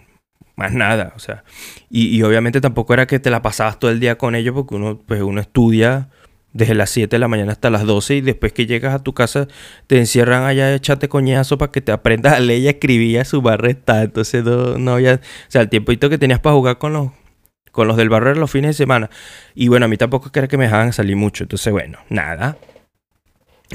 Más 0.55 0.73
nada, 0.73 1.13
o 1.15 1.19
sea. 1.19 1.43
Y, 1.89 2.21
obviamente 2.23 2.61
tampoco 2.61 2.93
era 2.93 3.07
que 3.07 3.19
te 3.19 3.29
la 3.29 3.41
pasabas 3.41 3.79
todo 3.79 3.91
el 3.91 3.99
día 3.99 4.17
con 4.17 4.35
ellos, 4.35 4.53
porque 4.53 4.75
uno, 4.75 4.99
pues, 5.05 5.21
uno 5.21 5.41
estudia 5.41 6.09
desde 6.53 6.75
las 6.75 6.89
7 6.89 7.15
de 7.15 7.19
la 7.19 7.27
mañana 7.27 7.51
hasta 7.53 7.69
las 7.69 7.85
12 7.85 8.15
y 8.17 8.21
después 8.21 8.53
que 8.53 8.65
llegas 8.65 8.93
a 8.93 8.99
tu 8.99 9.13
casa 9.13 9.47
te 9.87 9.97
encierran 9.97 10.43
allá 10.43 10.73
echate 10.73 11.07
coñazo 11.07 11.57
para 11.57 11.71
que 11.71 11.81
te 11.81 11.91
aprendas 11.91 12.33
a 12.33 12.39
leer 12.39 12.61
y 12.61 12.67
escribir 12.67 13.19
a 13.19 13.25
su 13.25 13.41
barra 13.41 13.69
está. 13.69 14.03
Entonces 14.03 14.43
no, 14.43 14.77
no 14.77 14.93
había, 14.93 15.15
o 15.15 15.19
sea, 15.47 15.61
el 15.61 15.69
tiempito 15.69 16.09
que 16.09 16.17
tenías 16.17 16.39
para 16.39 16.55
jugar 16.55 16.77
con 16.77 16.93
los 16.93 17.11
con 17.71 17.87
los 17.87 17.97
del 17.97 18.09
barrio 18.09 18.35
los 18.35 18.51
fines 18.51 18.69
de 18.69 18.73
semana. 18.73 19.09
Y 19.55 19.69
bueno, 19.69 19.85
a 19.85 19.89
mí 19.89 19.97
tampoco 19.97 20.29
era 20.33 20.47
que 20.47 20.57
me 20.57 20.65
dejaban 20.65 20.93
salir 20.93 21.15
mucho. 21.15 21.43
Entonces, 21.45 21.71
bueno, 21.71 21.99
nada. 22.09 22.57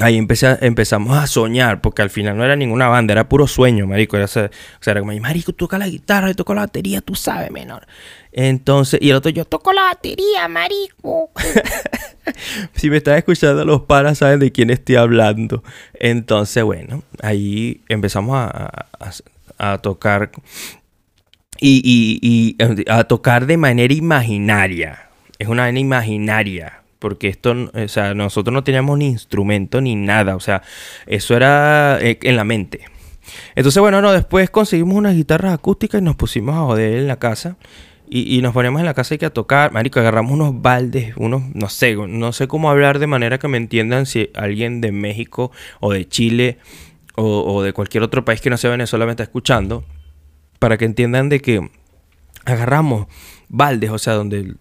Ahí 0.01 0.19
empezamos 0.19 1.17
a 1.17 1.27
soñar, 1.27 1.81
porque 1.81 2.03
al 2.03 2.11
final 2.11 2.37
no 2.37 2.45
era 2.45 2.55
ninguna 2.55 2.89
banda, 2.89 3.13
era 3.13 3.31
puro 3.31 3.47
sueño, 3.47 3.87
marico. 3.87 4.17
Era, 4.17 4.27
o 4.27 4.29
sea, 4.29 4.51
era 4.85 5.01
como, 5.01 5.19
marico, 5.21 5.53
toca 5.55 5.79
la 5.79 5.89
guitarra, 5.89 6.29
yo 6.29 6.35
toco 6.35 6.55
la 6.55 6.63
batería, 6.63 7.01
tú 7.01 7.15
sabes, 7.15 7.51
menor. 7.51 7.87
Entonces, 8.33 9.01
y 9.01 9.09
el 9.09 9.17
otro, 9.17 9.31
yo 9.31 9.47
toco 9.47 9.73
la 9.73 9.85
batería, 9.85 10.47
marico. 10.49 11.31
si 12.75 12.91
me 12.91 12.99
estás 12.99 13.17
escuchando 13.17 13.65
los 13.65 13.83
paras, 13.83 14.19
saben 14.19 14.41
de 14.41 14.53
quién 14.53 14.69
estoy 14.69 14.97
hablando. 14.97 15.65
Entonces, 15.95 16.63
bueno, 16.63 17.03
ahí 17.23 17.81
empezamos 17.89 18.37
a, 18.39 19.79
tocar 19.79 20.31
y, 21.59 22.57
a 22.87 23.05
tocar 23.05 23.47
de 23.47 23.57
manera 23.57 23.95
imaginaria. 23.95 25.09
Es 25.39 25.49
una 25.49 25.63
manera 25.63 25.81
imaginaria. 25.81 26.83
Porque 26.99 27.29
esto, 27.29 27.55
o 27.73 27.89
sea, 27.89 28.15
nosotros 28.15 28.53
no 28.53 28.65
teníamos 28.65 28.99
ni 28.99 29.07
instrumento 29.07 29.81
ni 29.81 29.95
nada. 29.95 30.37
O 30.37 30.41
sea, 30.41 30.63
eso 31.07 31.37
era 31.37 31.99
eh, 32.01 32.19
en 32.23 32.37
la 32.37 32.45
mente. 32.45 32.81
Entonces, 33.55 33.81
bueno, 33.81 34.01
no, 34.01 34.13
después 34.13 34.51
conseguimos 34.51 34.97
unas 34.97 35.15
guitarras 35.15 35.53
acústicas 35.55 36.01
y 36.01 36.05
nos 36.05 36.17
pusimos 36.17 36.55
a 36.55 36.61
joder 36.61 36.99
en 36.99 37.07
la 37.07 37.19
casa. 37.19 37.57
Y, 38.09 38.41
nos 38.41 38.55
ponemos 38.55 38.79
en 38.79 38.87
la 38.87 38.95
casa 38.95 39.17
y 39.17 39.19
que 39.19 39.27
a 39.27 39.31
tocar. 39.31 39.73
Marico, 39.73 39.99
agarramos 39.99 40.33
unos 40.33 40.63
baldes, 40.63 41.15
unos, 41.17 41.43
no 41.55 41.69
sé, 41.69 41.97
no 41.97 42.33
sé 42.33 42.47
cómo 42.47 42.71
hablar 42.71 43.01
de 43.01 43.09
manera 43.09 43.39
que 43.39 43.49
me 43.49 43.57
entiendan 43.57 44.07
si 44.07 44.31
alguien 44.35 44.81
de 44.81 44.93
México 44.93 45.51
o 45.81 45.93
de 45.93 46.07
Chile 46.07 46.59
o, 47.17 47.53
o 47.53 47.63
de 47.65 47.73
cualquier 47.73 48.05
otro 48.05 48.25
país 48.25 48.41
que 48.41 48.49
no 48.49 48.59
sea 48.59 48.71
Venezuela 48.71 49.07
me 49.07 49.11
está 49.11 49.25
escuchando 49.25 49.85
para 50.61 50.79
que 50.79 50.85
entiendan 50.85 51.29
de 51.29 51.41
que 51.41 51.69
agarramos 52.45 53.09
baldes, 53.49 53.91
o 53.91 53.99
sea, 53.99 54.15
donde 54.15 54.55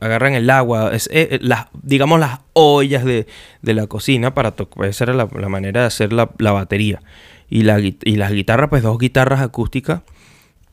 agarran 0.00 0.34
el 0.34 0.48
agua, 0.50 0.90
eh, 0.94 1.00
eh, 1.10 1.38
las, 1.40 1.66
digamos 1.82 2.20
las 2.20 2.40
ollas 2.52 3.04
de, 3.04 3.26
la 3.62 3.86
cocina 3.86 4.34
para 4.34 4.52
tocar, 4.52 4.86
esa 4.86 5.04
era 5.04 5.14
la, 5.14 5.48
manera 5.48 5.82
de 5.82 5.86
hacer 5.86 6.12
la, 6.12 6.26
batería. 6.38 7.00
Y, 7.48 7.62
la, 7.62 7.78
y 7.78 8.16
las 8.16 8.32
guitarras, 8.32 8.68
pues 8.70 8.82
dos 8.82 8.98
guitarras 8.98 9.40
acústicas, 9.40 10.02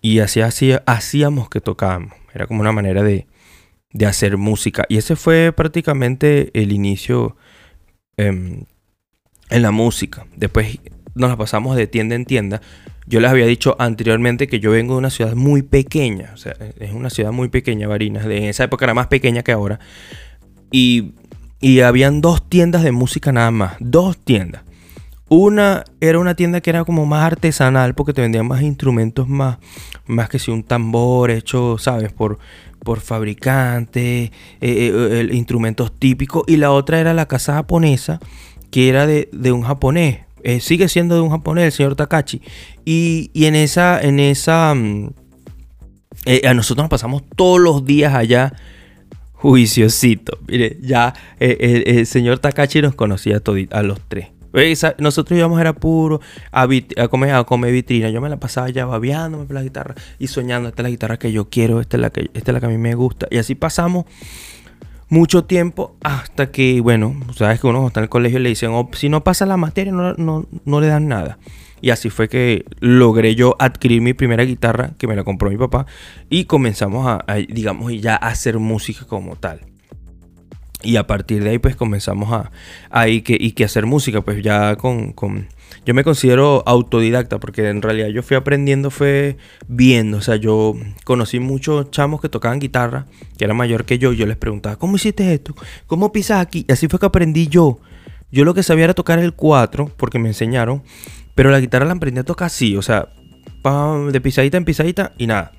y 0.01 0.19
así, 0.19 0.41
así 0.41 0.73
hacíamos 0.85 1.49
que 1.49 1.61
tocábamos. 1.61 2.13
Era 2.33 2.47
como 2.47 2.61
una 2.61 2.71
manera 2.71 3.03
de, 3.03 3.27
de 3.93 4.05
hacer 4.05 4.37
música. 4.37 4.85
Y 4.89 4.97
ese 4.97 5.15
fue 5.15 5.53
prácticamente 5.53 6.51
el 6.59 6.71
inicio 6.73 7.37
em, 8.17 8.65
en 9.49 9.61
la 9.61 9.71
música. 9.71 10.25
Después 10.35 10.79
nos 11.15 11.29
la 11.29 11.37
pasamos 11.37 11.75
de 11.77 11.87
tienda 11.87 12.15
en 12.15 12.25
tienda. 12.25 12.61
Yo 13.05 13.19
les 13.19 13.29
había 13.29 13.45
dicho 13.45 13.75
anteriormente 13.79 14.47
que 14.47 14.59
yo 14.59 14.71
vengo 14.71 14.93
de 14.93 14.99
una 14.99 15.09
ciudad 15.09 15.35
muy 15.35 15.61
pequeña. 15.61 16.31
O 16.33 16.37
sea, 16.37 16.55
es 16.79 16.93
una 16.93 17.09
ciudad 17.09 17.31
muy 17.31 17.49
pequeña, 17.49 17.87
Barinas. 17.87 18.25
En 18.25 18.43
esa 18.43 18.63
época 18.63 18.85
era 18.85 18.93
más 18.93 19.07
pequeña 19.07 19.43
que 19.43 19.51
ahora. 19.51 19.79
Y, 20.71 21.11
y 21.59 21.81
habían 21.81 22.21
dos 22.21 22.47
tiendas 22.47 22.83
de 22.83 22.91
música 22.91 23.31
nada 23.31 23.51
más. 23.51 23.75
Dos 23.79 24.17
tiendas. 24.17 24.63
Una 25.27 25.83
era 25.99 26.19
una 26.19 26.35
tienda 26.35 26.61
que 26.61 26.69
era 26.69 26.85
como 26.85 27.05
más 27.05 27.25
artesanal 27.25 27.95
porque 27.95 28.13
te 28.13 28.21
vendían 28.21 28.47
más 28.47 28.61
instrumentos, 28.61 29.27
más, 29.27 29.57
más 30.05 30.29
que 30.29 30.37
si 30.37 30.51
un 30.51 30.63
tambor 30.63 31.31
hecho, 31.31 31.77
¿sabes? 31.79 32.11
Por, 32.13 32.37
por 32.83 32.99
fabricante, 32.99 34.25
eh, 34.25 34.31
eh, 34.61 35.29
instrumentos 35.31 35.91
típicos. 35.97 36.43
Y 36.47 36.57
la 36.57 36.71
otra 36.71 36.99
era 36.99 37.13
la 37.13 37.27
casa 37.27 37.53
japonesa, 37.55 38.19
que 38.69 38.89
era 38.89 39.07
de 39.07 39.51
un 39.51 39.63
japonés. 39.63 40.22
Eh, 40.43 40.59
sigue 40.59 40.87
siendo 40.89 41.15
de 41.15 41.21
un 41.21 41.29
japonés, 41.29 41.65
el 41.65 41.71
señor 41.71 41.95
Takachi. 41.95 42.41
Y, 42.85 43.31
en 43.33 43.55
esa, 43.55 44.01
en 44.01 44.19
esa, 44.19 44.73
mm, 44.75 45.09
eh, 46.25 46.41
a 46.45 46.53
nosotros 46.53 46.83
nos 46.83 46.89
pasamos 46.89 47.23
todos 47.35 47.59
los 47.59 47.85
días 47.85 48.13
allá 48.13 48.53
juiciosito. 49.33 50.37
Mire, 50.47 50.77
ya 50.81 51.13
eh, 51.39 51.83
el, 51.85 52.05
señor 52.05 52.39
Takachi 52.39 52.81
nos 52.81 52.95
conocía 52.95 53.37
a, 53.37 53.77
a 53.77 53.83
los 53.83 53.99
tres. 54.07 54.27
Nosotros 54.99 55.37
íbamos 55.37 55.59
era 55.59 55.73
puro 55.73 56.21
a, 56.51 56.67
comer, 57.09 57.33
a 57.33 57.43
comer 57.43 57.71
vitrina. 57.71 58.09
Yo 58.09 58.21
me 58.21 58.29
la 58.29 58.39
pasaba 58.39 58.69
ya 58.69 58.85
babeándome 58.85 59.45
por 59.45 59.55
la 59.55 59.63
guitarra 59.63 59.95
y 60.19 60.27
soñando. 60.27 60.69
Esta 60.69 60.81
es 60.81 60.83
la 60.83 60.89
guitarra 60.91 61.17
que 61.17 61.31
yo 61.31 61.49
quiero, 61.49 61.81
esta 61.81 61.97
es 61.97 62.01
la 62.01 62.09
que, 62.11 62.29
esta 62.33 62.51
es 62.51 62.53
la 62.53 62.59
que 62.59 62.67
a 62.67 62.69
mí 62.69 62.77
me 62.77 62.93
gusta. 62.93 63.27
Y 63.31 63.37
así 63.37 63.55
pasamos 63.55 64.05
mucho 65.09 65.45
tiempo 65.45 65.95
hasta 66.03 66.51
que, 66.51 66.81
bueno, 66.81 67.15
sabes 67.35 67.59
que 67.59 67.67
uno 67.67 67.87
está 67.87 67.99
en 67.99 68.05
el 68.05 68.09
colegio 68.09 68.39
y 68.39 68.43
le 68.43 68.49
dicen, 68.49 68.71
oh, 68.71 68.89
si 68.93 69.09
no 69.09 69.23
pasa 69.23 69.45
la 69.45 69.57
materia, 69.57 69.91
no, 69.91 70.13
no, 70.17 70.81
le 70.81 70.87
dan 70.87 71.07
nada. 71.07 71.37
Y 71.81 71.89
así 71.89 72.09
fue 72.09 72.29
que 72.29 72.65
logré 72.79 73.35
yo 73.35 73.55
adquirir 73.59 74.01
mi 74.01 74.13
primera 74.13 74.43
guitarra, 74.43 74.91
que 74.97 75.07
me 75.07 75.15
la 75.15 75.23
compró 75.23 75.49
mi 75.49 75.57
papá, 75.57 75.85
y 76.29 76.45
comenzamos 76.45 77.05
a, 77.07 77.25
digamos, 77.49 77.91
ya 78.01 78.15
a 78.15 78.27
hacer 78.29 78.57
música 78.59 79.05
como 79.05 79.35
tal. 79.35 79.72
Y 80.83 80.97
a 80.97 81.07
partir 81.07 81.43
de 81.43 81.51
ahí, 81.51 81.59
pues 81.59 81.75
comenzamos 81.75 82.31
a, 82.31 82.51
a 82.89 83.07
y 83.07 83.21
que, 83.21 83.37
y 83.39 83.53
que 83.53 83.63
hacer 83.63 83.85
música, 83.85 84.21
pues 84.21 84.43
ya 84.43 84.75
con, 84.75 85.13
con 85.13 85.47
yo 85.85 85.93
me 85.93 86.03
considero 86.03 86.63
autodidacta 86.65 87.39
porque 87.39 87.67
en 87.67 87.81
realidad 87.81 88.07
yo 88.07 88.23
fui 88.23 88.37
aprendiendo 88.37 88.89
fue 88.89 89.37
viendo, 89.67 90.17
o 90.17 90.21
sea, 90.21 90.37
yo 90.37 90.75
conocí 91.03 91.39
muchos 91.39 91.91
chamos 91.91 92.21
que 92.21 92.29
tocaban 92.29 92.59
guitarra, 92.59 93.07
que 93.37 93.43
eran 93.43 93.57
mayor 93.57 93.83
que 93.83 93.99
yo, 93.99 94.13
y 94.13 94.17
yo 94.17 94.25
les 94.25 94.37
preguntaba, 94.37 94.77
¿cómo 94.77 94.95
hiciste 94.95 95.33
esto? 95.33 95.55
¿Cómo 95.87 96.13
pisas 96.13 96.39
aquí? 96.39 96.65
Y 96.67 96.71
así 96.71 96.87
fue 96.87 96.99
que 96.99 97.05
aprendí 97.05 97.47
yo. 97.47 97.79
Yo 98.31 98.45
lo 98.45 98.53
que 98.53 98.63
sabía 98.63 98.85
era 98.85 98.93
tocar 98.93 99.19
el 99.19 99.33
4 99.33 99.91
porque 99.97 100.19
me 100.19 100.29
enseñaron, 100.29 100.83
pero 101.35 101.51
la 101.51 101.59
guitarra 101.59 101.85
la 101.85 101.93
aprendí 101.93 102.19
a 102.19 102.23
tocar 102.23 102.47
así, 102.47 102.77
o 102.77 102.81
sea, 102.81 103.09
de 104.11 104.21
pisadita 104.21 104.57
en 104.57 104.65
pisadita 104.65 105.13
y 105.17 105.27
nada. 105.27 105.51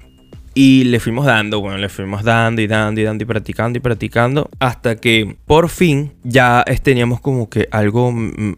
Y 0.55 0.85
le 0.85 1.01
fuimos 1.01 1.27
dando, 1.27 1.61
bueno, 1.61 1.79
le 1.79 1.89
fuimos 1.89 2.23
dando 2.23 2.63
y 2.63 2.67
dando 2.69 3.01
y 3.01 3.05
dando 3.05 3.25
y 3.25 3.27
practicando 3.27 3.79
y 3.79 3.81
practicando 3.81 4.49
hasta 4.61 4.97
que 4.97 5.37
por 5.47 5.69
fin 5.69 6.13
ya 6.23 6.65
teníamos 6.83 7.21
como 7.21 7.49
que 7.49 7.69
algo 7.73 8.13
mm, 8.13 8.55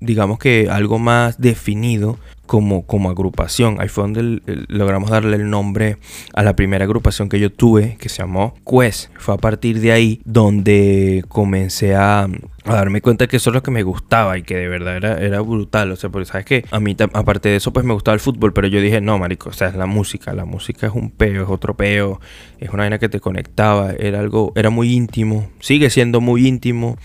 digamos 0.00 0.38
que 0.38 0.68
algo 0.70 0.98
más 0.98 1.40
definido 1.40 2.18
como, 2.50 2.84
como 2.84 3.10
agrupación. 3.10 3.76
Ahí 3.80 3.86
fue 3.86 4.02
donde 4.02 4.42
logramos 4.66 5.10
darle 5.10 5.36
el 5.36 5.50
nombre 5.50 5.98
a 6.34 6.42
la 6.42 6.56
primera 6.56 6.84
agrupación 6.84 7.28
que 7.28 7.38
yo 7.38 7.52
tuve, 7.52 7.96
que 8.00 8.08
se 8.08 8.22
llamó 8.22 8.56
Quest. 8.68 9.10
Fue 9.18 9.34
a 9.34 9.38
partir 9.38 9.78
de 9.78 9.92
ahí 9.92 10.20
donde 10.24 11.24
comencé 11.28 11.94
a, 11.94 12.26
darme 12.64 13.02
cuenta 13.02 13.28
que 13.28 13.36
eso 13.36 13.50
es 13.50 13.54
lo 13.54 13.62
que 13.62 13.70
me 13.70 13.84
gustaba 13.84 14.36
y 14.36 14.42
que 14.42 14.56
de 14.56 14.66
verdad 14.66 14.96
era, 14.96 15.18
era 15.18 15.40
brutal. 15.42 15.92
O 15.92 15.96
sea, 15.96 16.10
porque 16.10 16.26
sabes 16.26 16.44
que 16.44 16.64
a 16.72 16.80
mí, 16.80 16.96
aparte 17.12 17.50
de 17.50 17.54
eso, 17.54 17.72
pues 17.72 17.86
me 17.86 17.94
gustaba 17.94 18.14
el 18.14 18.20
fútbol, 18.20 18.52
pero 18.52 18.66
yo 18.66 18.80
dije, 18.80 19.00
no, 19.00 19.16
marico, 19.16 19.50
o 19.50 19.52
sea, 19.52 19.68
es 19.68 19.76
la 19.76 19.86
música. 19.86 20.32
La 20.32 20.44
música 20.44 20.88
es 20.88 20.92
un 20.92 21.12
peo, 21.12 21.44
es 21.44 21.48
otro 21.48 21.76
peo, 21.76 22.20
es 22.58 22.70
una 22.70 22.82
vaina 22.82 22.98
que 22.98 23.08
te 23.08 23.20
conectaba, 23.20 23.92
era 23.92 24.18
algo, 24.18 24.52
era 24.56 24.70
muy 24.70 24.92
íntimo, 24.92 25.48
sigue 25.60 25.88
siendo 25.88 26.20
muy 26.20 26.48
íntimo 26.48 26.98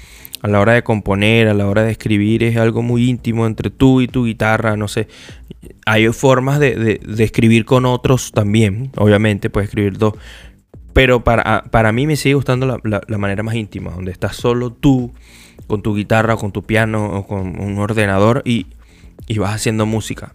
a 0.45 0.47
la 0.47 0.59
hora 0.59 0.73
de 0.73 0.83
componer, 0.83 1.47
a 1.47 1.55
la 1.55 1.67
hora 1.67 1.81
de 1.81 1.91
escribir, 1.91 2.43
es 2.43 2.55
algo 2.55 2.83
muy 2.83 3.09
íntimo 3.09 3.47
entre 3.47 3.71
tú 3.71 4.01
y 4.01 4.07
tu 4.07 4.25
guitarra, 4.25 4.77
no 4.77 4.87
sé. 4.87 5.07
Hay 5.87 6.07
formas 6.09 6.59
de, 6.59 7.01
escribir 7.17 7.65
con 7.65 7.87
otros 7.87 8.31
también, 8.31 8.91
obviamente, 8.95 9.49
puedes 9.49 9.69
escribir 9.69 9.97
dos. 9.97 10.13
Pero 10.93 11.23
para, 11.23 11.63
para 11.71 11.91
mí 11.91 12.05
me 12.05 12.15
sigue 12.15 12.35
gustando 12.35 12.79
la, 12.83 13.17
manera 13.17 13.41
más 13.41 13.55
íntima, 13.55 13.89
donde 13.89 14.11
estás 14.11 14.35
solo 14.35 14.71
tú 14.71 15.13
con 15.65 15.81
tu 15.81 15.95
guitarra, 15.95 16.35
con 16.35 16.51
tu 16.51 16.61
piano, 16.61 17.07
o 17.07 17.25
con 17.25 17.59
un 17.59 17.79
ordenador 17.79 18.43
y, 18.45 18.67
y 19.25 19.39
vas 19.39 19.55
haciendo 19.55 19.87
música. 19.87 20.31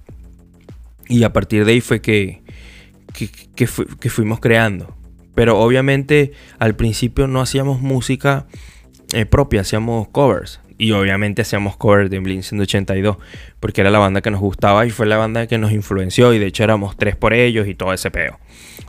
Y 1.09 1.23
a 1.23 1.33
partir 1.33 1.65
de 1.65 1.71
ahí 1.71 1.81
fue 1.81 2.01
que, 2.01 2.43
que, 3.55 3.69
fuimos 3.69 4.41
creando. 4.41 4.93
Pero 5.37 5.61
obviamente 5.61 6.33
al 6.59 6.75
principio 6.75 7.29
no 7.29 7.41
hacíamos 7.41 7.81
música 7.81 8.49
eh, 9.13 9.27
propia, 9.27 9.63
hacíamos 9.63 10.09
covers. 10.09 10.61
Y 10.79 10.93
obviamente 10.93 11.43
hacíamos 11.43 11.77
covers 11.77 12.09
de 12.11 12.19
Blink 12.21 12.43
182, 12.43 13.19
porque 13.61 13.83
era 13.83 13.91
la 13.91 13.99
banda 13.99 14.23
que 14.23 14.31
nos 14.31 14.41
gustaba 14.41 14.87
y 14.87 14.91
fue 14.91 15.05
la 15.07 15.19
banda 15.19 15.47
que 15.47 15.59
nos 15.59 15.73
influenció. 15.73 16.33
Y 16.33 16.39
de 16.39 16.47
hecho 16.47 16.65
éramos 16.65 16.97
tres 16.97 17.17
por 17.17 17.35
ellos 17.35 17.69
y 17.69 17.75
todo 17.75 17.93
ese 17.93 18.11
peo. 18.11 18.39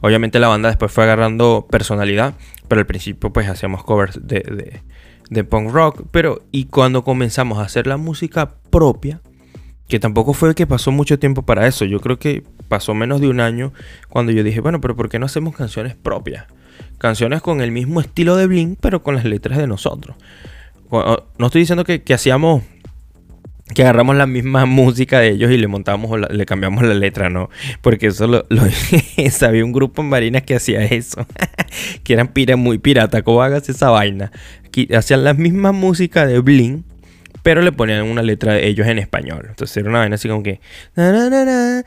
Obviamente 0.01 0.39
la 0.39 0.47
banda 0.47 0.69
después 0.69 0.91
fue 0.91 1.03
agarrando 1.03 1.67
personalidad, 1.69 2.35
pero 2.67 2.79
al 2.79 2.87
principio 2.87 3.33
pues 3.33 3.49
hacíamos 3.49 3.83
covers 3.83 4.25
de, 4.25 4.39
de, 4.39 4.81
de 5.29 5.43
punk 5.43 5.71
rock. 5.71 6.03
Pero 6.11 6.43
y 6.51 6.65
cuando 6.65 7.03
comenzamos 7.03 7.59
a 7.59 7.63
hacer 7.63 7.87
la 7.87 7.97
música 7.97 8.55
propia, 8.69 9.21
que 9.91 9.99
tampoco 9.99 10.33
fue 10.33 10.55
que 10.55 10.65
pasó 10.65 10.91
mucho 10.91 11.19
tiempo 11.19 11.41
para 11.41 11.67
eso. 11.67 11.83
Yo 11.83 11.99
creo 11.99 12.17
que 12.17 12.45
pasó 12.69 12.93
menos 12.93 13.19
de 13.19 13.27
un 13.27 13.41
año 13.41 13.73
cuando 14.07 14.31
yo 14.31 14.41
dije, 14.41 14.61
bueno, 14.61 14.79
pero 14.79 14.95
¿por 14.95 15.09
qué 15.09 15.19
no 15.19 15.25
hacemos 15.25 15.53
canciones 15.53 15.95
propias? 15.95 16.45
Canciones 16.97 17.41
con 17.41 17.61
el 17.61 17.71
mismo 17.71 18.01
estilo 18.01 18.35
de 18.35 18.47
Blink, 18.47 18.77
pero 18.81 19.01
con 19.01 19.15
las 19.15 19.25
letras 19.25 19.57
de 19.57 19.67
nosotros. 19.67 20.15
No 20.91 21.45
estoy 21.45 21.61
diciendo 21.61 21.85
que, 21.85 22.03
hacíamos 22.13 22.63
que 23.73 23.83
agarramos 23.83 24.17
la 24.17 24.27
misma 24.27 24.65
música 24.67 25.19
de 25.19 25.29
ellos 25.29 25.51
y 25.51 25.57
le 25.57 25.67
montamos 25.67 26.11
o 26.11 26.17
le 26.17 26.45
cambiamos 26.45 26.83
la 26.83 26.93
letra, 26.93 27.29
¿no? 27.29 27.49
Porque 27.81 28.07
eso 28.07 28.27
lo, 28.27 28.45
sabía 29.31 29.63
un 29.63 29.71
grupo 29.71 30.01
en 30.01 30.09
Marinas 30.09 30.43
que 30.43 30.55
hacía 30.55 30.83
eso. 30.83 31.25
que 32.03 32.13
eran 32.13 32.27
pira, 32.29 32.57
muy 32.57 32.77
pirata. 32.77 33.21
¿Cómo 33.21 33.41
hagas 33.41 33.69
esa 33.69 33.89
vaina? 33.89 34.31
hacían 34.95 35.23
la 35.23 35.33
misma 35.33 35.71
música 35.73 36.25
de 36.25 36.39
Blink, 36.39 36.85
pero 37.43 37.61
le 37.61 37.71
ponían 37.71 38.03
una 38.03 38.21
letra 38.21 38.53
de 38.53 38.67
ellos 38.67 38.87
en 38.87 38.99
español. 38.99 39.45
Entonces 39.49 39.77
era 39.77 39.89
una 39.89 39.99
vaina 39.99 40.15
así 40.15 40.27
como 40.27 40.43
que. 40.43 40.59
las 40.95 41.83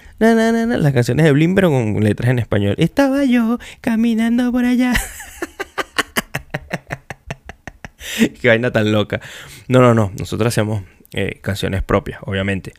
canciones 0.93 1.25
de 1.25 1.33
Blim, 1.33 1.55
pero 1.55 1.71
con 1.71 2.03
letras 2.03 2.31
en 2.31 2.39
español. 2.39 2.75
Estaba 2.79 3.25
yo 3.25 3.59
caminando 3.81 4.51
por 4.53 4.65
allá. 4.65 4.93
Qué 8.41 8.49
vaina 8.49 8.71
tan 8.71 8.93
loca. 8.93 9.21
No, 9.69 9.81
no, 9.81 9.95
no. 9.95 10.13
Nosotros 10.19 10.49
hacemos 10.49 10.83
eh, 11.13 11.39
canciones 11.41 11.83
propias, 11.83 12.21
obviamente. 12.23 12.73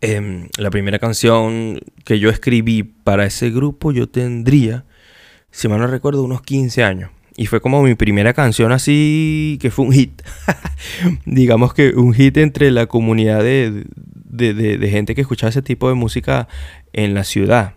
Em, 0.00 0.48
la 0.56 0.70
primera 0.70 0.98
canción 0.98 1.78
que 2.04 2.18
yo 2.18 2.30
escribí 2.30 2.82
para 2.82 3.26
ese 3.26 3.50
grupo, 3.50 3.92
yo 3.92 4.08
tendría, 4.08 4.86
si 5.50 5.68
mal 5.68 5.78
no 5.78 5.86
recuerdo, 5.86 6.24
unos 6.24 6.40
15 6.42 6.82
años. 6.82 7.10
Y 7.40 7.46
fue 7.46 7.62
como 7.62 7.82
mi 7.82 7.94
primera 7.94 8.34
canción 8.34 8.70
así 8.70 9.56
que 9.62 9.70
fue 9.70 9.86
un 9.86 9.92
hit. 9.92 10.20
Digamos 11.24 11.72
que 11.72 11.94
un 11.96 12.12
hit 12.12 12.36
entre 12.36 12.70
la 12.70 12.84
comunidad 12.84 13.42
de, 13.42 14.88
gente 14.90 15.14
que 15.14 15.22
escuchaba 15.22 15.48
ese 15.48 15.62
tipo 15.62 15.88
de 15.88 15.94
música 15.94 16.48
en 16.92 17.14
la 17.14 17.24
ciudad. 17.24 17.76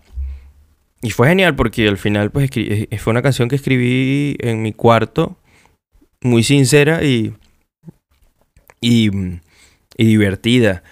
Y 1.00 1.12
fue 1.12 1.28
genial 1.28 1.56
porque 1.56 1.88
al 1.88 1.96
final 1.96 2.30
pues 2.30 2.50
eh, 2.54 2.88
fue 2.98 3.12
una 3.12 3.22
canción 3.22 3.48
que 3.48 3.56
escribí 3.56 4.36
en 4.40 4.60
mi 4.60 4.74
cuarto, 4.74 5.38
muy 6.20 6.42
sincera 6.42 7.02
y, 7.02 7.32
y, 8.82 9.08
y 9.96 10.04
divertida. 10.04 10.82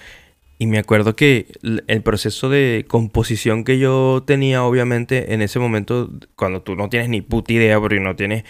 Y 0.63 0.69
me 0.69 0.79
acuerdo 0.79 1.17
que 1.17 1.49
el 1.89 2.03
proceso 2.03 2.49
de 2.49 2.85
composición 2.87 3.65
que 3.65 3.81
yo 3.81 4.23
tenía, 4.25 4.63
obviamente, 4.63 5.35
en 5.35 5.43
ese 5.43 5.59
momento, 5.59 6.09
cuando 6.37 6.63
tú 6.63 6.77
no 6.77 6.89
tienes 6.89 7.09
ni 7.09 7.21
puta 7.21 7.53
idea, 7.53 7.81
porque 7.81 7.99
no 7.99 8.15
tienes. 8.15 8.45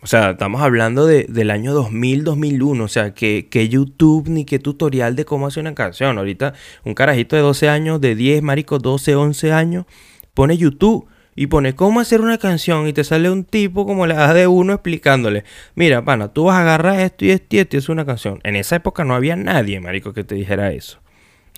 O 0.00 0.06
sea, 0.06 0.30
estamos 0.30 0.62
hablando 0.62 1.04
de, 1.04 1.24
del 1.24 1.50
año 1.50 1.74
2000, 1.74 2.22
2001. 2.22 2.84
O 2.84 2.86
sea, 2.86 3.12
que, 3.12 3.48
que 3.50 3.68
YouTube 3.68 4.28
ni 4.28 4.44
qué 4.44 4.60
tutorial 4.60 5.16
de 5.16 5.24
cómo 5.24 5.48
hacer 5.48 5.62
una 5.62 5.74
canción. 5.74 6.16
Ahorita, 6.16 6.54
un 6.84 6.94
carajito 6.94 7.34
de 7.34 7.42
12 7.42 7.68
años, 7.68 8.00
de 8.00 8.14
10, 8.14 8.40
maricos, 8.40 8.80
12, 8.80 9.16
11 9.16 9.50
años, 9.50 9.86
pone 10.34 10.56
YouTube 10.56 11.08
y 11.34 11.48
pone 11.48 11.74
cómo 11.74 11.98
hacer 11.98 12.20
una 12.20 12.38
canción 12.38 12.86
y 12.86 12.92
te 12.92 13.02
sale 13.02 13.30
un 13.30 13.42
tipo 13.42 13.84
como 13.84 14.06
la 14.06 14.14
edad 14.14 14.34
de 14.36 14.46
uno 14.46 14.74
explicándole, 14.74 15.42
mira, 15.74 16.04
pana, 16.04 16.32
tú 16.32 16.44
vas 16.44 16.54
a 16.58 16.60
agarrar 16.60 17.00
esto 17.00 17.24
y 17.24 17.30
esto 17.32 17.56
y 17.56 17.58
esto 17.58 17.76
y 17.76 17.78
es 17.78 17.88
una 17.88 18.06
canción. 18.06 18.38
En 18.44 18.54
esa 18.54 18.76
época 18.76 19.02
no 19.02 19.16
había 19.16 19.34
nadie, 19.34 19.80
marico, 19.80 20.12
que 20.12 20.22
te 20.22 20.36
dijera 20.36 20.70
eso. 20.72 21.00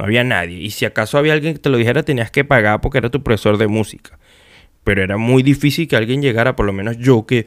No 0.01 0.07
había 0.07 0.25
nadie. 0.25 0.57
Y 0.57 0.71
si 0.71 0.87
acaso 0.87 1.19
había 1.19 1.35
alguien 1.35 1.53
que 1.53 1.59
te 1.59 1.69
lo 1.69 1.77
dijera, 1.77 2.03
tenías 2.03 2.31
que 2.31 2.43
pagar 2.43 2.81
porque 2.81 2.97
era 2.97 3.11
tu 3.11 3.23
profesor 3.23 3.59
de 3.59 3.67
música. 3.67 4.19
Pero 4.83 5.03
era 5.03 5.19
muy 5.19 5.43
difícil 5.43 5.89
que 5.89 5.95
alguien 5.95 6.23
llegara, 6.23 6.57
por 6.57 6.65
lo 6.65 6.73
menos 6.73 6.97
yo 6.97 7.27
que, 7.27 7.45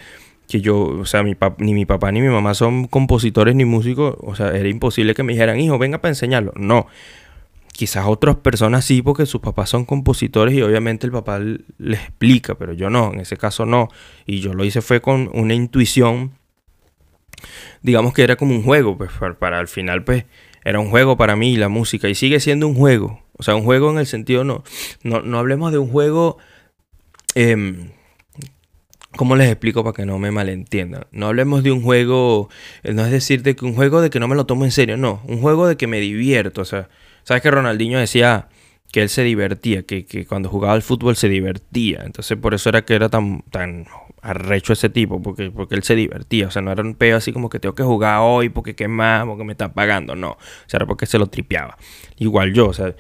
que 0.48 0.62
yo, 0.62 0.78
o 0.78 1.06
sea, 1.08 1.24
mi 1.24 1.36
ni 1.58 1.74
mi 1.74 1.88
papá 1.88 2.12
ni 2.12 2.22
mi 2.22 2.28
mamá 2.28 2.54
son 2.54 2.86
compositores 2.86 3.56
ni 3.56 3.66
músicos, 3.66 4.18
o 4.20 4.36
sea, 4.36 4.56
era 4.56 4.70
imposible 4.70 5.16
que 5.16 5.24
me 5.24 5.34
dijeran, 5.34 5.60
hijo, 5.60 5.80
venga 5.80 5.98
para 5.98 6.12
enseñarlo. 6.12 6.54
No. 6.56 6.86
Quizás 7.72 8.06
otras 8.06 8.36
personas 8.36 8.86
sí, 8.86 9.02
porque 9.02 9.26
sus 9.26 9.42
papás 9.42 9.72
son 9.72 9.84
compositores 9.86 10.54
y 10.54 10.62
obviamente 10.62 11.08
el 11.08 11.12
papá 11.12 11.40
les 11.40 12.00
explica, 12.02 12.54
pero 12.54 12.74
yo 12.74 12.92
no, 12.92 13.14
en 13.14 13.22
ese 13.22 13.36
caso 13.36 13.66
no. 13.66 13.88
Y 14.28 14.42
yo 14.42 14.54
lo 14.54 14.64
hice 14.64 14.84
fue 14.84 15.02
con 15.02 15.32
una 15.34 15.56
intuición, 15.56 16.34
digamos 17.82 18.14
que 18.14 18.22
era 18.22 18.36
como 18.36 18.54
un 18.54 18.62
juego, 18.62 18.96
pues 18.96 19.10
para, 19.20 19.34
para 19.40 19.58
al 19.58 19.68
final, 19.68 20.04
pues 20.04 20.26
era 20.64 20.80
un 20.80 20.90
juego 20.90 21.18
para 21.18 21.36
mí 21.36 21.58
la 21.58 21.70
música 21.70 22.10
y 22.10 22.16
sigue 22.16 22.40
siendo 22.40 22.68
un 22.68 22.76
juego. 22.76 23.22
O 23.38 23.44
sea, 23.44 23.56
un 23.56 23.64
juego 23.64 23.92
en 23.92 23.98
el 23.98 24.08
sentido, 24.08 24.44
no, 24.44 24.64
no, 25.04 25.38
hablemos 25.40 25.72
de 25.72 25.78
un 25.78 25.90
juego... 25.90 26.38
Eh, 27.36 27.90
¿Cómo 29.16 29.36
les 29.36 29.48
explico 29.48 29.84
para 29.84 29.94
que 29.94 30.08
no 30.08 30.18
me 30.18 30.32
malentiendan? 30.32 31.06
No 31.12 31.28
hablemos 31.28 31.62
de 31.62 31.72
un 31.72 31.84
juego, 31.84 32.50
eh, 32.82 32.94
no 32.94 33.06
es 33.06 33.12
decir 33.12 33.44
de 33.44 33.56
que 33.56 33.64
un 33.64 33.76
juego 33.76 34.02
de 34.02 34.10
que 34.10 34.20
no 34.20 34.28
me 34.28 34.36
lo 34.36 34.48
tomo 34.48 34.66
en 34.66 34.72
serio, 34.72 34.98
no, 34.98 35.22
un 35.28 35.40
juego 35.40 35.68
de 35.68 35.78
que 35.78 35.86
me 35.86 36.00
divierto. 36.00 36.62
O 36.62 36.66
sea, 36.66 36.90
¿sabes 37.24 37.44
que 37.44 37.52
Ronaldinho 37.52 38.00
decía 38.00 38.48
que 38.94 39.02
él 39.02 39.10
se 39.10 39.24
divertía, 39.24 39.82
que, 39.82 40.06
que 40.06 40.28
cuando 40.28 40.50
jugaba 40.50 40.76
al 40.76 40.84
fútbol 40.84 41.16
se 41.16 41.28
divertía? 41.28 42.04
Entonces 42.06 42.38
por 42.38 42.54
eso 42.54 42.70
era 42.70 42.86
que 42.86 42.94
era 42.94 43.10
tan, 43.10 43.42
tan 43.50 43.88
arrecho 44.22 44.72
ese 44.74 44.88
tipo, 44.88 45.20
porque, 45.20 45.50
porque 45.50 45.74
él 45.74 45.82
se 45.82 45.96
divertía. 45.96 46.46
O 46.46 46.52
sea, 46.52 46.62
no 46.62 46.72
era 46.72 46.84
un 46.84 46.94
peo 46.94 47.18
así 47.18 47.34
como 47.34 47.50
que 47.50 47.60
tengo 47.60 47.74
que 47.74 47.82
jugar 47.82 48.20
hoy 48.22 48.50
porque 48.50 48.76
qué 48.76 48.88
más, 48.88 49.26
porque 49.26 49.44
me 49.46 49.54
están 49.54 49.74
pagando. 49.74 50.16
No, 50.16 50.34
o 50.34 50.38
sea, 50.68 50.78
era 50.78 50.86
porque 50.86 51.08
se 51.08 51.18
lo 51.18 51.26
tripeaba. 51.26 51.76
Igual 52.18 52.54
yo, 52.54 52.68
o 52.68 52.74
sea, 52.74 52.96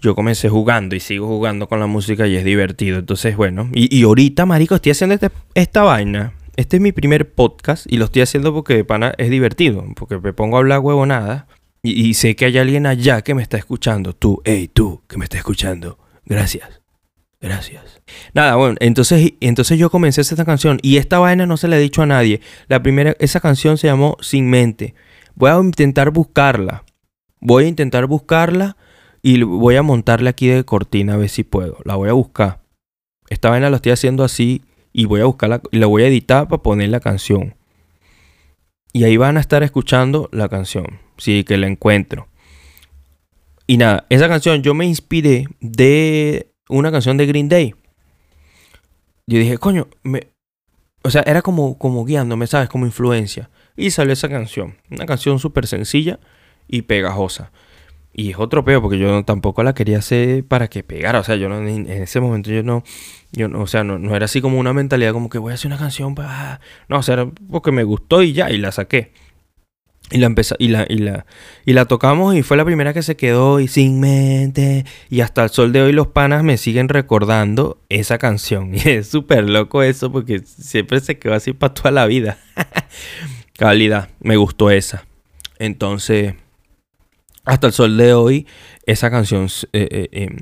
yo 0.00 0.14
comencé 0.14 0.48
jugando 0.48 0.96
y 0.96 1.00
sigo 1.00 1.26
jugando 1.26 1.68
con 1.68 1.80
la 1.80 1.86
música 1.86 2.26
y 2.26 2.36
es 2.36 2.44
divertido. 2.44 2.98
Entonces, 2.98 3.36
bueno, 3.36 3.68
y, 3.74 4.02
ahorita, 4.04 4.46
marico, 4.46 4.74
estoy 4.74 4.92
haciendo 4.92 5.16
este, 5.16 5.30
esta 5.52 5.82
vaina. 5.82 6.32
Este 6.56 6.76
es 6.76 6.82
mi 6.82 6.92
primer 6.92 7.30
podcast 7.30 7.84
y 7.92 7.98
lo 7.98 8.06
estoy 8.06 8.22
haciendo 8.22 8.54
porque 8.54 8.84
pana 8.86 9.12
es 9.18 9.28
divertido, 9.28 9.84
porque 9.96 10.18
me 10.18 10.32
pongo 10.32 10.56
a 10.56 10.60
hablar 10.60 10.80
huevonada 10.80 11.46
y, 11.86 12.14
sé 12.14 12.34
que 12.34 12.46
hay 12.46 12.56
alguien 12.56 12.86
allá 12.86 13.20
que 13.20 13.34
me 13.34 13.42
está 13.42 13.58
escuchando. 13.58 14.14
Tú, 14.14 14.40
hey, 14.44 14.70
tú, 14.72 15.02
que 15.06 15.18
me 15.18 15.24
está 15.24 15.36
escuchando. 15.36 15.98
Gracias. 16.24 16.80
Gracias. 17.42 18.00
Nada, 18.32 18.56
bueno, 18.56 18.76
entonces, 18.80 19.34
entonces 19.40 19.78
yo 19.78 19.90
comencé 19.90 20.22
esta 20.22 20.46
canción 20.46 20.78
y 20.80 20.96
esta 20.96 21.18
vaina 21.18 21.44
no 21.44 21.58
se 21.58 21.68
la 21.68 21.76
he 21.76 21.80
dicho 21.80 22.00
a 22.00 22.06
nadie. 22.06 22.40
La 22.68 22.82
primera, 22.82 23.14
esa 23.18 23.38
canción 23.38 23.76
se 23.76 23.86
llamó 23.86 24.16
Sin 24.22 24.48
Mente. 24.48 24.94
Voy 25.34 25.50
a 25.50 25.58
intentar 25.58 26.10
buscarla. 26.10 26.84
Voy 27.38 27.64
a 27.64 27.68
intentar 27.68 28.06
buscarla 28.06 28.78
y 29.20 29.42
voy 29.42 29.76
a 29.76 29.82
montarla 29.82 30.30
aquí 30.30 30.46
de 30.46 30.64
cortina 30.64 31.14
a 31.14 31.16
ver 31.18 31.28
si 31.28 31.44
puedo. 31.44 31.76
La 31.84 31.96
voy 31.96 32.08
a 32.08 32.14
buscar. 32.14 32.62
Esta 33.28 33.50
vaina 33.50 33.68
la 33.68 33.76
estoy 33.76 33.92
haciendo 33.92 34.24
así 34.24 34.62
y 34.94 35.04
voy 35.04 35.20
a 35.20 35.26
buscarla 35.26 35.60
y 35.70 35.76
la 35.76 35.86
voy 35.86 36.04
a 36.04 36.06
editar 36.06 36.48
para 36.48 36.62
poner 36.62 36.88
la 36.88 37.00
canción. 37.00 37.56
Y 38.94 39.02
ahí 39.02 39.16
van 39.16 39.36
a 39.36 39.40
estar 39.40 39.64
escuchando 39.64 40.28
la 40.30 40.48
canción. 40.48 41.00
Sí, 41.18 41.42
que 41.42 41.58
la 41.58 41.66
encuentro. 41.66 42.28
Y 43.66 43.76
nada, 43.76 44.06
esa 44.08 44.28
canción 44.28 44.62
yo 44.62 44.72
me 44.72 44.86
inspiré 44.86 45.46
de 45.60 46.52
una 46.68 46.92
canción 46.92 47.16
de 47.16 47.26
Green 47.26 47.48
Day. 47.48 47.74
Yo 49.26 49.38
dije, 49.38 49.58
coño, 49.58 49.88
me... 50.04 50.28
o 51.02 51.10
sea, 51.10 51.24
era 51.26 51.42
como, 51.42 51.76
como 51.76 52.04
guiándome, 52.04 52.46
¿sabes? 52.46 52.68
Como 52.68 52.86
influencia. 52.86 53.50
Y 53.76 53.90
salió 53.90 54.12
esa 54.12 54.28
canción. 54.28 54.76
Una 54.88 55.06
canción 55.06 55.40
súper 55.40 55.66
sencilla 55.66 56.20
y 56.68 56.82
pegajosa. 56.82 57.50
Y 58.16 58.30
es 58.30 58.38
otro 58.38 58.64
peo 58.64 58.80
porque 58.80 58.96
yo 58.96 59.24
tampoco 59.24 59.64
la 59.64 59.74
quería 59.74 59.98
hacer 59.98 60.44
para 60.44 60.68
que 60.68 60.84
pegara. 60.84 61.18
O 61.18 61.24
sea, 61.24 61.34
yo 61.34 61.48
no, 61.48 61.58
en 61.58 61.90
ese 61.90 62.20
momento 62.20 62.50
yo 62.50 62.62
no, 62.62 62.84
yo 63.32 63.48
no, 63.48 63.62
o 63.62 63.66
sea, 63.66 63.82
no, 63.82 63.98
no 63.98 64.14
era 64.14 64.26
así 64.26 64.40
como 64.40 64.60
una 64.60 64.72
mentalidad 64.72 65.12
como 65.12 65.28
que 65.28 65.38
voy 65.38 65.50
a 65.50 65.54
hacer 65.54 65.66
una 65.66 65.78
canción 65.78 66.14
para... 66.14 66.60
No, 66.88 66.98
o 66.98 67.02
sea, 67.02 67.14
era 67.14 67.30
porque 67.50 67.72
me 67.72 67.82
gustó 67.82 68.22
y 68.22 68.32
ya, 68.32 68.50
y 68.50 68.58
la 68.58 68.70
saqué. 68.70 69.12
Y 70.10 70.18
la, 70.18 70.26
empezó, 70.26 70.54
y, 70.58 70.68
la, 70.68 70.86
y, 70.88 70.98
la, 70.98 71.26
y 71.64 71.72
la 71.72 71.86
tocamos 71.86 72.36
y 72.36 72.42
fue 72.42 72.56
la 72.56 72.64
primera 72.64 72.92
que 72.92 73.02
se 73.02 73.16
quedó 73.16 73.58
y 73.58 73.68
sin 73.68 73.98
mente. 73.98 74.84
Y 75.08 75.20
hasta 75.20 75.42
el 75.42 75.50
sol 75.50 75.72
de 75.72 75.82
hoy 75.82 75.92
los 75.92 76.06
panas 76.06 76.44
me 76.44 76.56
siguen 76.56 76.88
recordando 76.88 77.78
esa 77.88 78.18
canción. 78.18 78.74
Y 78.74 78.88
es 78.88 79.08
súper 79.08 79.48
loco 79.48 79.82
eso 79.82 80.12
porque 80.12 80.40
siempre 80.44 81.00
se 81.00 81.18
quedó 81.18 81.34
así 81.34 81.52
para 81.52 81.74
toda 81.74 81.90
la 81.90 82.06
vida. 82.06 82.38
Calidad, 83.58 84.10
me 84.20 84.36
gustó 84.36 84.70
esa. 84.70 85.06
Entonces, 85.58 86.34
hasta 87.44 87.66
el 87.66 87.72
sol 87.72 87.96
de 87.96 88.14
hoy, 88.14 88.46
esa 88.86 89.10
canción 89.10 89.48
eh, 89.72 89.88
eh, 89.90 90.08
em, 90.12 90.36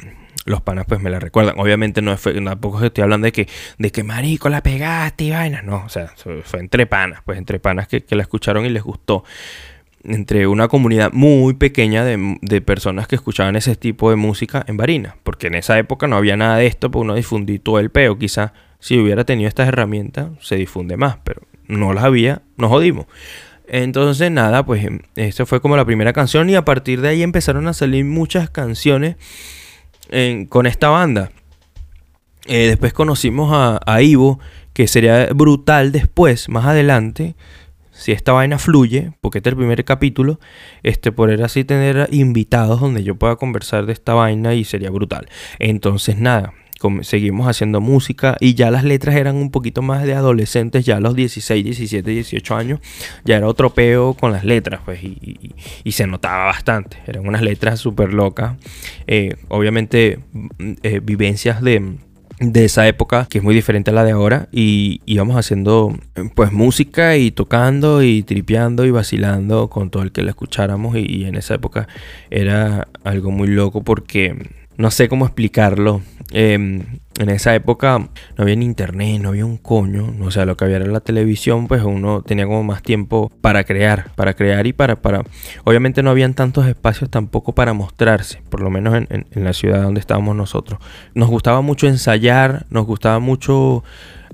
los 0.45 0.61
panas 0.61 0.87
pues 0.87 1.01
me 1.01 1.11
la 1.11 1.21
recuerdan. 1.21 1.59
Obviamente 1.59 2.03
no 2.03 2.17
fue, 2.17 2.35
tampoco 2.41 2.85
estoy 2.85 3.03
hablando 3.03 3.27
de 3.27 3.33
que, 3.33 3.49
de 3.79 3.91
que 3.91 4.03
marico 4.03 4.49
la 4.49 4.63
pegaste 4.63 5.25
y 5.25 5.31
vainas. 5.31 5.65
No, 5.65 5.85
o 5.85 5.89
sea, 5.89 6.13
fue 6.45 6.61
entre 6.61 6.87
panas, 6.87 7.21
pues 7.25 7.39
entre 7.39 7.59
panas 7.61 7.89
que, 7.89 8.03
que 8.03 8.17
la 8.17 8.23
escucharon 8.23 8.65
y 8.67 8.71
les 8.71 8.83
gustó. 8.83 9.25
Entre 10.05 10.49
una 10.49 10.67
comunidad 10.67 11.13
muy 11.13 11.55
pequeña 11.55 12.05
de, 12.05 12.37
de, 12.41 12.61
personas 12.61 13.07
que 13.07 13.15
escuchaban 13.15 13.55
ese 13.55 13.77
tipo 13.77 14.11
de 14.11 14.17
música 14.17 14.65
en 14.67 14.77
Varina. 14.77 15.17
Porque 15.23 15.47
en 15.47 15.55
esa 15.55 15.79
época 15.79 16.09
no 16.09 16.17
había 16.17 16.37
nada 16.37 16.57
de 16.57 16.67
esto, 16.67 16.91
pues 16.91 17.03
uno 17.03 17.15
difundí 17.15 17.61
todo 17.61 17.79
el 17.79 17.91
peo. 17.91 18.19
Quizá 18.19 18.53
si 18.81 18.99
hubiera 18.99 19.25
tenido 19.25 19.47
estas 19.47 19.69
herramientas 19.69 20.31
se 20.41 20.57
difunde 20.57 20.97
más, 20.97 21.19
pero 21.23 21.43
no 21.69 21.93
las 21.93 22.03
había, 22.03 22.43
nos 22.57 22.69
jodimos. 22.71 23.07
Entonces 23.69 24.31
nada, 24.31 24.65
pues 24.65 24.87
esa 25.17 25.47
fue 25.47 25.61
como 25.61 25.77
la 25.77 25.85
primera 25.85 26.13
canción 26.13 26.51
y 26.51 26.57
a 26.57 26.65
partir 26.65 27.01
de 27.01 27.09
ahí 27.09 27.23
empezaron 27.23 27.69
a 27.69 27.73
salir 27.73 28.05
muchas 28.05 28.51
canciones 28.51 29.17
con 30.49 30.67
esta 30.67 30.91
banda. 30.91 31.31
Eh, 32.47 32.67
después 32.67 32.93
conocimos 32.93 33.51
a, 33.53 34.03
Ivo, 34.03 34.41
que 34.73 34.89
sería 34.89 35.27
brutal 35.33 35.93
después, 35.93 36.49
más 36.49 36.67
adelante, 36.67 37.37
si 37.93 38.11
esta 38.11 38.33
vaina 38.33 38.59
fluye, 38.59 39.13
porque 39.21 39.39
este 39.39 39.51
es 39.51 39.53
el 39.53 39.59
primer 39.59 39.85
capítulo, 39.85 40.41
este, 40.83 41.13
poder 41.13 41.43
así 41.43 41.63
tener 41.63 42.09
invitados 42.11 42.81
donde 42.81 43.05
yo 43.05 43.15
pueda 43.15 43.37
conversar 43.37 43.87
de 43.87 43.93
esta 43.93 44.15
vaina 44.15 44.55
y 44.55 44.65
sería 44.65 44.91
brutal. 44.91 45.29
Entonces 45.59 46.19
nada, 46.19 46.53
seguimos 47.03 47.49
haciendo 47.49 47.81
música 47.81 48.37
y 48.41 48.55
ya 48.55 48.71
las 48.71 48.85
letras 48.85 49.17
eran 49.17 49.37
un 49.37 49.51
poquito 49.51 49.83
más 49.83 50.05
de 50.05 50.15
adolescentes, 50.15 50.85
ya 50.85 50.97
a 50.97 51.01
los 51.01 51.15
16, 51.15 51.65
17, 51.65 52.11
18 52.11 52.57
años, 52.57 52.81
ya 53.25 53.37
era 53.37 53.47
otro 53.47 53.71
peo 53.71 54.15
con 54.15 54.33
las 54.33 54.45
letras, 54.45 54.81
pues, 54.85 55.03
y, 55.03 55.93
se 55.93 56.07
notaba 56.07 56.47
bastante, 56.47 56.97
eran 57.07 57.27
unas 57.27 57.43
letras 57.43 57.79
súper 57.79 58.15
locas, 58.15 58.57
eh, 59.07 59.37
obviamente 59.49 60.21
mm, 60.33 60.73
eh, 60.83 61.01
vivencias 61.03 61.63
de 61.63 61.99
de 62.43 62.65
esa 62.65 62.89
época 62.89 63.27
que 63.31 63.39
es 63.39 63.45
muy 63.45 63.55
diferente 63.55 63.91
a 63.91 63.95
la 63.95 64.05
de 64.05 64.11
ahora 64.11 64.49
y 64.51 65.01
íbamos 65.07 65.37
haciendo 65.37 65.97
pues 66.35 66.51
música 66.51 67.17
y 67.17 67.31
tocando 67.31 68.03
y 68.03 68.25
tripeando 68.25 68.85
y 68.85 68.91
vacilando 68.91 69.69
con 69.71 69.91
todo 69.91 70.03
el 70.03 70.11
que 70.11 70.23
la 70.23 70.31
escucháramos 70.31 70.97
y 70.97 71.25
en 71.25 71.37
esa 71.37 71.55
época 71.55 71.87
era 72.31 72.89
algo 73.05 73.31
muy 73.31 73.47
loco 73.47 73.85
porque 73.85 74.37
no 74.83 74.91
sé 74.91 75.09
cómo 75.09 75.27
explicarlo. 75.27 76.03
Em, 76.33 76.99
en 77.21 77.29
esa 77.29 77.55
época 77.55 77.99
no 78.01 78.43
había 78.43 78.57
ni 78.57 78.65
internet, 78.65 79.21
no 79.21 79.29
había 79.29 79.47
un 79.47 79.57
coño. 79.57 80.13
O 80.21 80.33
sea, 80.33 80.45
lo 80.45 80.57
que 80.57 80.65
había 80.65 80.79
era 80.79 80.87
la 80.87 80.99
televisión, 80.99 81.69
pues 81.69 81.85
uno 81.85 82.23
tenía 82.23 82.47
como 82.47 82.65
más 82.65 82.83
tiempo 82.83 83.31
para 83.41 83.63
crear, 83.63 84.11
para 84.17 84.35
crear 84.35 84.67
y 84.67 84.73
para, 84.73 85.01
para... 85.01 85.23
Obviamente 85.63 86.03
no 86.03 86.11
habían 86.11 86.35
tantos 86.35 86.67
espacios 86.67 87.11
tampoco 87.11 87.55
para 87.55 87.75
mostrarse, 87.75 88.43
por 88.49 88.61
lo 88.61 88.71
menos 88.71 88.97
en, 89.09 89.27
la 89.35 89.53
ciudad 89.53 89.83
donde 89.83 90.01
estábamos 90.01 90.35
nosotros. 90.35 90.81
Nos 91.15 91.29
gustaba 91.29 91.61
mucho 91.61 91.87
ensayar, 91.87 92.67
nos 92.69 92.85
gustaba 92.85 93.21
mucho 93.21 93.85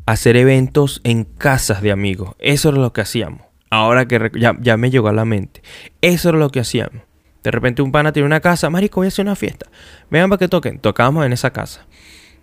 hacer 0.07 0.39
eventos 0.39 1.03
en 1.05 1.25
casas 1.25 1.83
de 1.83 1.93
amigos. 1.93 2.37
Eso 2.39 2.71
era 2.71 2.79
lo 2.79 2.95
que 2.95 3.03
hacíamos. 3.03 3.43
Ahora 3.69 4.09
que 4.09 4.31
ya, 4.41 4.57
ya 4.63 4.79
me 4.79 4.91
llegó 4.91 5.09
a 5.09 5.13
la 5.13 5.27
mente. 5.27 5.61
Eso 6.01 6.31
era 6.31 6.39
lo 6.39 6.49
que 6.49 6.61
hacíamos. 6.61 7.08
De 7.49 7.53
repente 7.53 7.81
un 7.81 7.93
pana 7.93 8.13
tiene 8.13 8.27
una 8.27 8.41
casa, 8.41 8.69
marico, 8.69 9.01
voy 9.01 9.07
a 9.07 9.09
hacer 9.09 9.25
una 9.25 9.35
fiesta. 9.35 9.71
Vengan 10.11 10.29
para 10.29 10.39
que 10.39 10.49
toquen. 10.49 10.79
Tocábamos 10.81 11.25
en 11.25 11.33
esa 11.33 11.51
casa. 11.51 11.87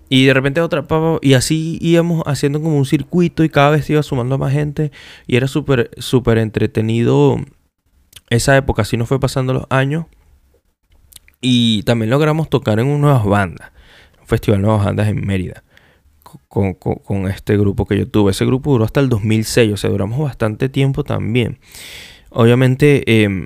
Y 0.09 0.25
de 0.25 0.33
repente 0.33 0.61
otra, 0.61 0.83
y 1.21 1.35
así 1.35 1.77
íbamos 1.79 2.23
haciendo 2.25 2.59
como 2.59 2.75
un 2.75 2.87
circuito 2.87 3.43
y 3.43 3.49
cada 3.49 3.69
vez 3.69 3.87
iba 3.87 4.01
sumando 4.01 4.39
más 4.39 4.51
gente. 4.51 4.91
Y 5.27 5.35
era 5.35 5.47
súper, 5.47 5.91
súper 5.99 6.39
entretenido 6.39 7.37
esa 8.31 8.57
época. 8.57 8.81
Así 8.81 8.97
nos 8.97 9.07
fue 9.07 9.19
pasando 9.19 9.53
los 9.53 9.67
años. 9.69 10.07
Y 11.39 11.83
también 11.83 12.09
logramos 12.09 12.49
tocar 12.49 12.79
en 12.79 12.99
nuevas 12.99 13.25
bandas. 13.25 13.73
Un 14.21 14.25
festival 14.25 14.61
de 14.61 14.65
nuevas 14.65 14.85
bandas 14.85 15.07
en 15.07 15.23
Mérida. 15.23 15.63
Con, 16.47 16.73
con, 16.73 17.27
este 17.27 17.55
grupo 17.57 17.85
que 17.85 17.95
yo 17.95 18.07
tuve. 18.07 18.31
Ese 18.31 18.47
grupo 18.47 18.71
duró 18.71 18.85
hasta 18.85 19.01
el 19.01 19.09
2006. 19.09 19.71
O 19.71 19.77
sea, 19.77 19.91
duramos 19.91 20.17
bastante 20.17 20.67
tiempo 20.67 21.03
también. 21.03 21.59
Obviamente... 22.31 23.03
Eh, 23.05 23.45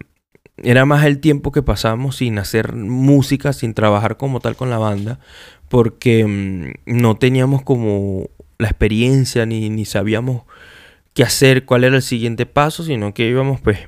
era 0.63 0.85
más 0.85 1.05
el 1.05 1.19
tiempo 1.19 1.51
que 1.51 1.61
pasamos 1.61 2.17
sin 2.17 2.39
hacer 2.39 2.73
música, 2.73 3.53
sin 3.53 3.73
trabajar 3.73 4.17
como 4.17 4.39
tal 4.39 4.55
con 4.55 4.69
la 4.69 4.77
banda, 4.77 5.19
porque 5.69 6.25
mm, 6.25 6.71
no 6.85 7.17
teníamos 7.17 7.61
como 7.63 8.29
la 8.57 8.67
experiencia 8.67 9.45
ni, 9.45 9.69
ni 9.69 9.85
sabíamos 9.85 10.43
qué 11.13 11.23
hacer, 11.23 11.65
cuál 11.65 11.83
era 11.83 11.95
el 11.95 12.01
siguiente 12.01 12.45
paso, 12.45 12.83
sino 12.83 13.13
que 13.13 13.27
íbamos 13.27 13.61
pues 13.61 13.79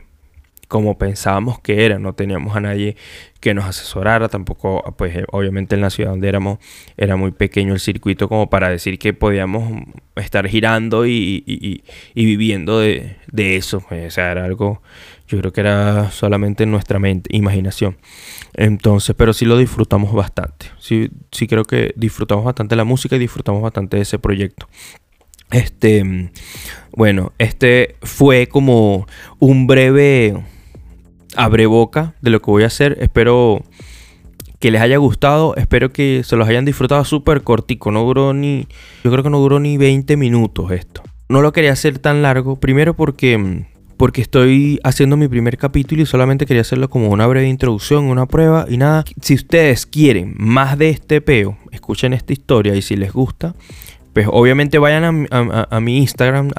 como 0.71 0.97
pensábamos 0.97 1.59
que 1.59 1.85
era, 1.85 1.99
no 1.99 2.13
teníamos 2.13 2.55
a 2.55 2.61
nadie 2.61 2.95
que 3.41 3.53
nos 3.53 3.65
asesorara, 3.65 4.29
tampoco, 4.29 4.81
pues 4.97 5.13
eh, 5.17 5.25
obviamente 5.29 5.75
en 5.75 5.81
la 5.81 5.89
ciudad 5.89 6.11
donde 6.11 6.29
éramos 6.29 6.59
era 6.95 7.17
muy 7.17 7.31
pequeño 7.31 7.73
el 7.73 7.81
circuito 7.81 8.29
como 8.29 8.49
para 8.49 8.69
decir 8.69 8.97
que 8.97 9.11
podíamos 9.11 9.83
estar 10.15 10.47
girando 10.47 11.05
y, 11.05 11.83
viviendo 12.15 12.79
de, 12.79 13.17
eso, 13.33 13.83
pues, 13.89 14.07
o 14.07 14.11
sea, 14.11 14.31
era 14.31 14.45
algo, 14.45 14.81
yo 15.31 15.39
creo 15.39 15.53
que 15.53 15.61
era 15.61 16.11
solamente 16.11 16.65
nuestra 16.65 16.99
mente, 16.99 17.35
imaginación. 17.35 17.97
Entonces, 18.53 19.15
pero 19.15 19.33
sí 19.33 19.45
lo 19.45 19.57
disfrutamos 19.57 20.13
bastante, 20.13 20.67
sí, 20.79 21.09
sí 21.31 21.47
creo 21.47 21.65
que 21.65 21.93
disfrutamos 21.95 22.45
bastante 22.45 22.75
la 22.75 22.83
música 22.83 23.15
y 23.15 23.19
disfrutamos 23.19 23.61
bastante 23.61 23.97
de 23.97 24.03
ese 24.03 24.19
proyecto. 24.19 24.67
Este, 25.51 26.31
bueno, 26.95 27.33
este 27.37 27.95
fue 28.01 28.47
como 28.47 29.05
un 29.39 29.67
breve 29.67 30.41
abre 31.35 31.65
boca 31.65 32.15
de 32.21 32.31
lo 32.31 32.41
que 32.41 32.51
voy 32.51 32.63
a 32.63 32.67
hacer. 32.67 32.97
Espero 33.01 33.63
que 34.59 34.71
les 34.71 34.81
haya 34.81 34.97
gustado. 34.97 35.55
Espero 35.57 35.91
que 35.91 36.21
se 36.23 36.35
los 36.35 36.47
hayan 36.47 36.65
disfrutado 36.65 37.03
súper 37.03 37.41
cortico. 37.41 37.91
No 37.91 38.03
duró 38.03 38.33
ni. 38.33 38.67
Yo 39.03 39.11
creo 39.11 39.23
que 39.23 39.29
no 39.29 39.39
duró 39.39 39.59
ni 39.59 39.77
20 39.77 40.15
minutos 40.17 40.71
esto. 40.71 41.03
No 41.27 41.41
lo 41.41 41.51
quería 41.51 41.73
hacer 41.73 41.99
tan 41.99 42.21
largo. 42.21 42.59
Primero 42.59 42.95
porque. 42.95 43.65
Porque 44.01 44.23
estoy 44.23 44.79
haciendo 44.83 45.15
mi 45.15 45.27
primer 45.27 45.59
capítulo 45.59 46.01
y 46.01 46.07
solamente 46.07 46.47
quería 46.47 46.61
hacerlo 46.61 46.89
como 46.89 47.09
una 47.09 47.27
breve 47.27 47.47
introducción, 47.47 48.05
una 48.05 48.25
prueba 48.25 48.65
y 48.67 48.77
nada. 48.77 49.05
Si 49.21 49.35
ustedes 49.35 49.85
quieren 49.85 50.33
más 50.39 50.75
de 50.79 50.89
este 50.89 51.21
peo, 51.21 51.59
escuchen 51.71 52.11
esta 52.11 52.33
historia 52.33 52.75
y 52.75 52.81
si 52.81 52.95
les 52.95 53.13
gusta, 53.13 53.53
pues 54.13 54.27
obviamente 54.29 54.79
vayan 54.79 55.27
a, 55.29 55.79
mi 55.79 55.99
Instagram, 55.99 56.49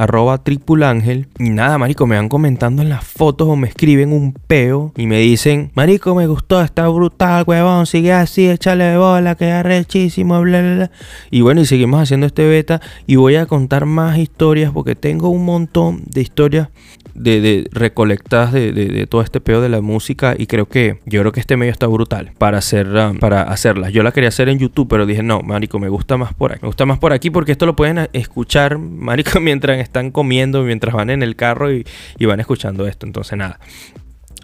tripulangel. 0.45 1.27
Y 1.41 1.51
nada, 1.51 1.79
marico, 1.79 2.07
me 2.07 2.15
van 2.15 2.29
comentando 2.29 2.81
en 2.81 2.89
las 2.89 3.05
fotos 3.05 3.49
o 3.49 3.57
me 3.57 3.67
escriben 3.67 4.13
un 4.13 4.35
peo 4.35 4.93
y 4.97 5.09
me 5.09 5.19
dicen, 5.19 5.73
marico, 5.75 6.15
me 6.15 6.29
gustó, 6.29 6.63
está 6.63 6.87
brutal, 6.89 7.43
huevón, 7.45 7.87
sigue 7.87 8.13
así, 8.13 8.49
échale 8.49 8.97
bola, 8.97 9.35
queda 9.35 9.65
rechísimo, 9.65 10.41
bla, 10.43 10.63
bla, 10.63 10.75
bla. 10.77 10.91
Y 11.33 11.41
bueno, 11.41 11.61
y 11.61 11.67
seguimos 11.67 12.01
haciendo 12.01 12.27
este 12.27 12.47
beta 12.47 12.81
y 13.09 13.17
voy 13.17 13.35
a 13.35 13.47
contar 13.47 13.85
más 13.85 14.17
historias 14.17 14.71
porque 14.71 14.95
tengo 14.95 15.29
un 15.29 15.45
montón 15.45 16.05
de 16.07 16.23
historias 16.23 16.69
de, 17.15 17.41
de 17.41 17.69
de, 17.71 19.07
todo 19.09 19.23
este 19.23 19.41
peo 19.41 19.61
de 19.61 19.69
la 19.69 19.81
música 19.81 20.35
y 20.37 20.47
creo 20.47 20.67
que 20.67 21.01
yo 21.05 21.21
creo 21.21 21.33
que 21.33 21.41
este 21.41 21.57
medio 21.57 21.73
está 21.73 21.87
brutal 21.87 22.33
para 22.39 22.59
hacer 22.59 22.89
um, 22.89 23.19
para 23.19 23.43
hacerlas. 23.43 23.93
Yo 23.93 24.03
la 24.03 24.13
quería 24.13 24.29
hacer 24.29 24.49
en 24.49 24.59
YouTube, 24.59 24.89
pero 24.89 25.07
dije, 25.07 25.23
no, 25.23 25.41
marico, 25.41 25.79
me 25.79 25.89
gusta 25.89 26.17
más 26.17 26.35
por 26.35 26.53
aquí. 26.53 26.63
Me 26.63 26.69
gusta 26.69 26.87
más 26.87 26.99
por 26.99 27.13
aquí 27.13 27.31
porque 27.31 27.53
esto 27.53 27.67
lo 27.67 27.77
pueden 27.77 28.09
escuchar, 28.13 28.79
marico, 28.79 29.41
mientras 29.41 29.79
están 29.79 30.11
comiendo, 30.11 30.63
mientras 30.63 30.95
van 30.95 31.11
en 31.11 31.23
el 31.23 31.37
carro 31.37 31.73
y, 31.73 31.85
y 32.19 32.27
van 32.27 32.41
escuchando 32.41 32.87
esto. 32.87 33.07
Entonces, 33.07 33.37
nada. 33.37 33.59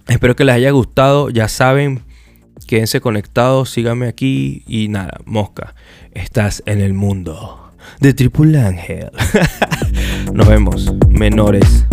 Espero 0.08 0.34
que 0.36 0.44
les 0.44 0.54
haya 0.54 0.70
gustado. 0.70 1.28
Ya 1.30 1.48
saben, 1.48 2.02
quédense 2.66 3.00
conectados, 3.00 3.70
síganme 3.70 4.08
aquí 4.08 4.62
y 4.66 4.88
nada, 4.88 5.20
mosca, 5.24 5.74
estás 6.12 6.62
en 6.66 6.80
el 6.80 6.94
mundo 6.94 7.72
de 8.00 8.14
Triple 8.14 8.60
Ángel. 8.60 9.10
Nos 10.32 10.48
vemos, 10.48 10.92
menores. 11.08 11.84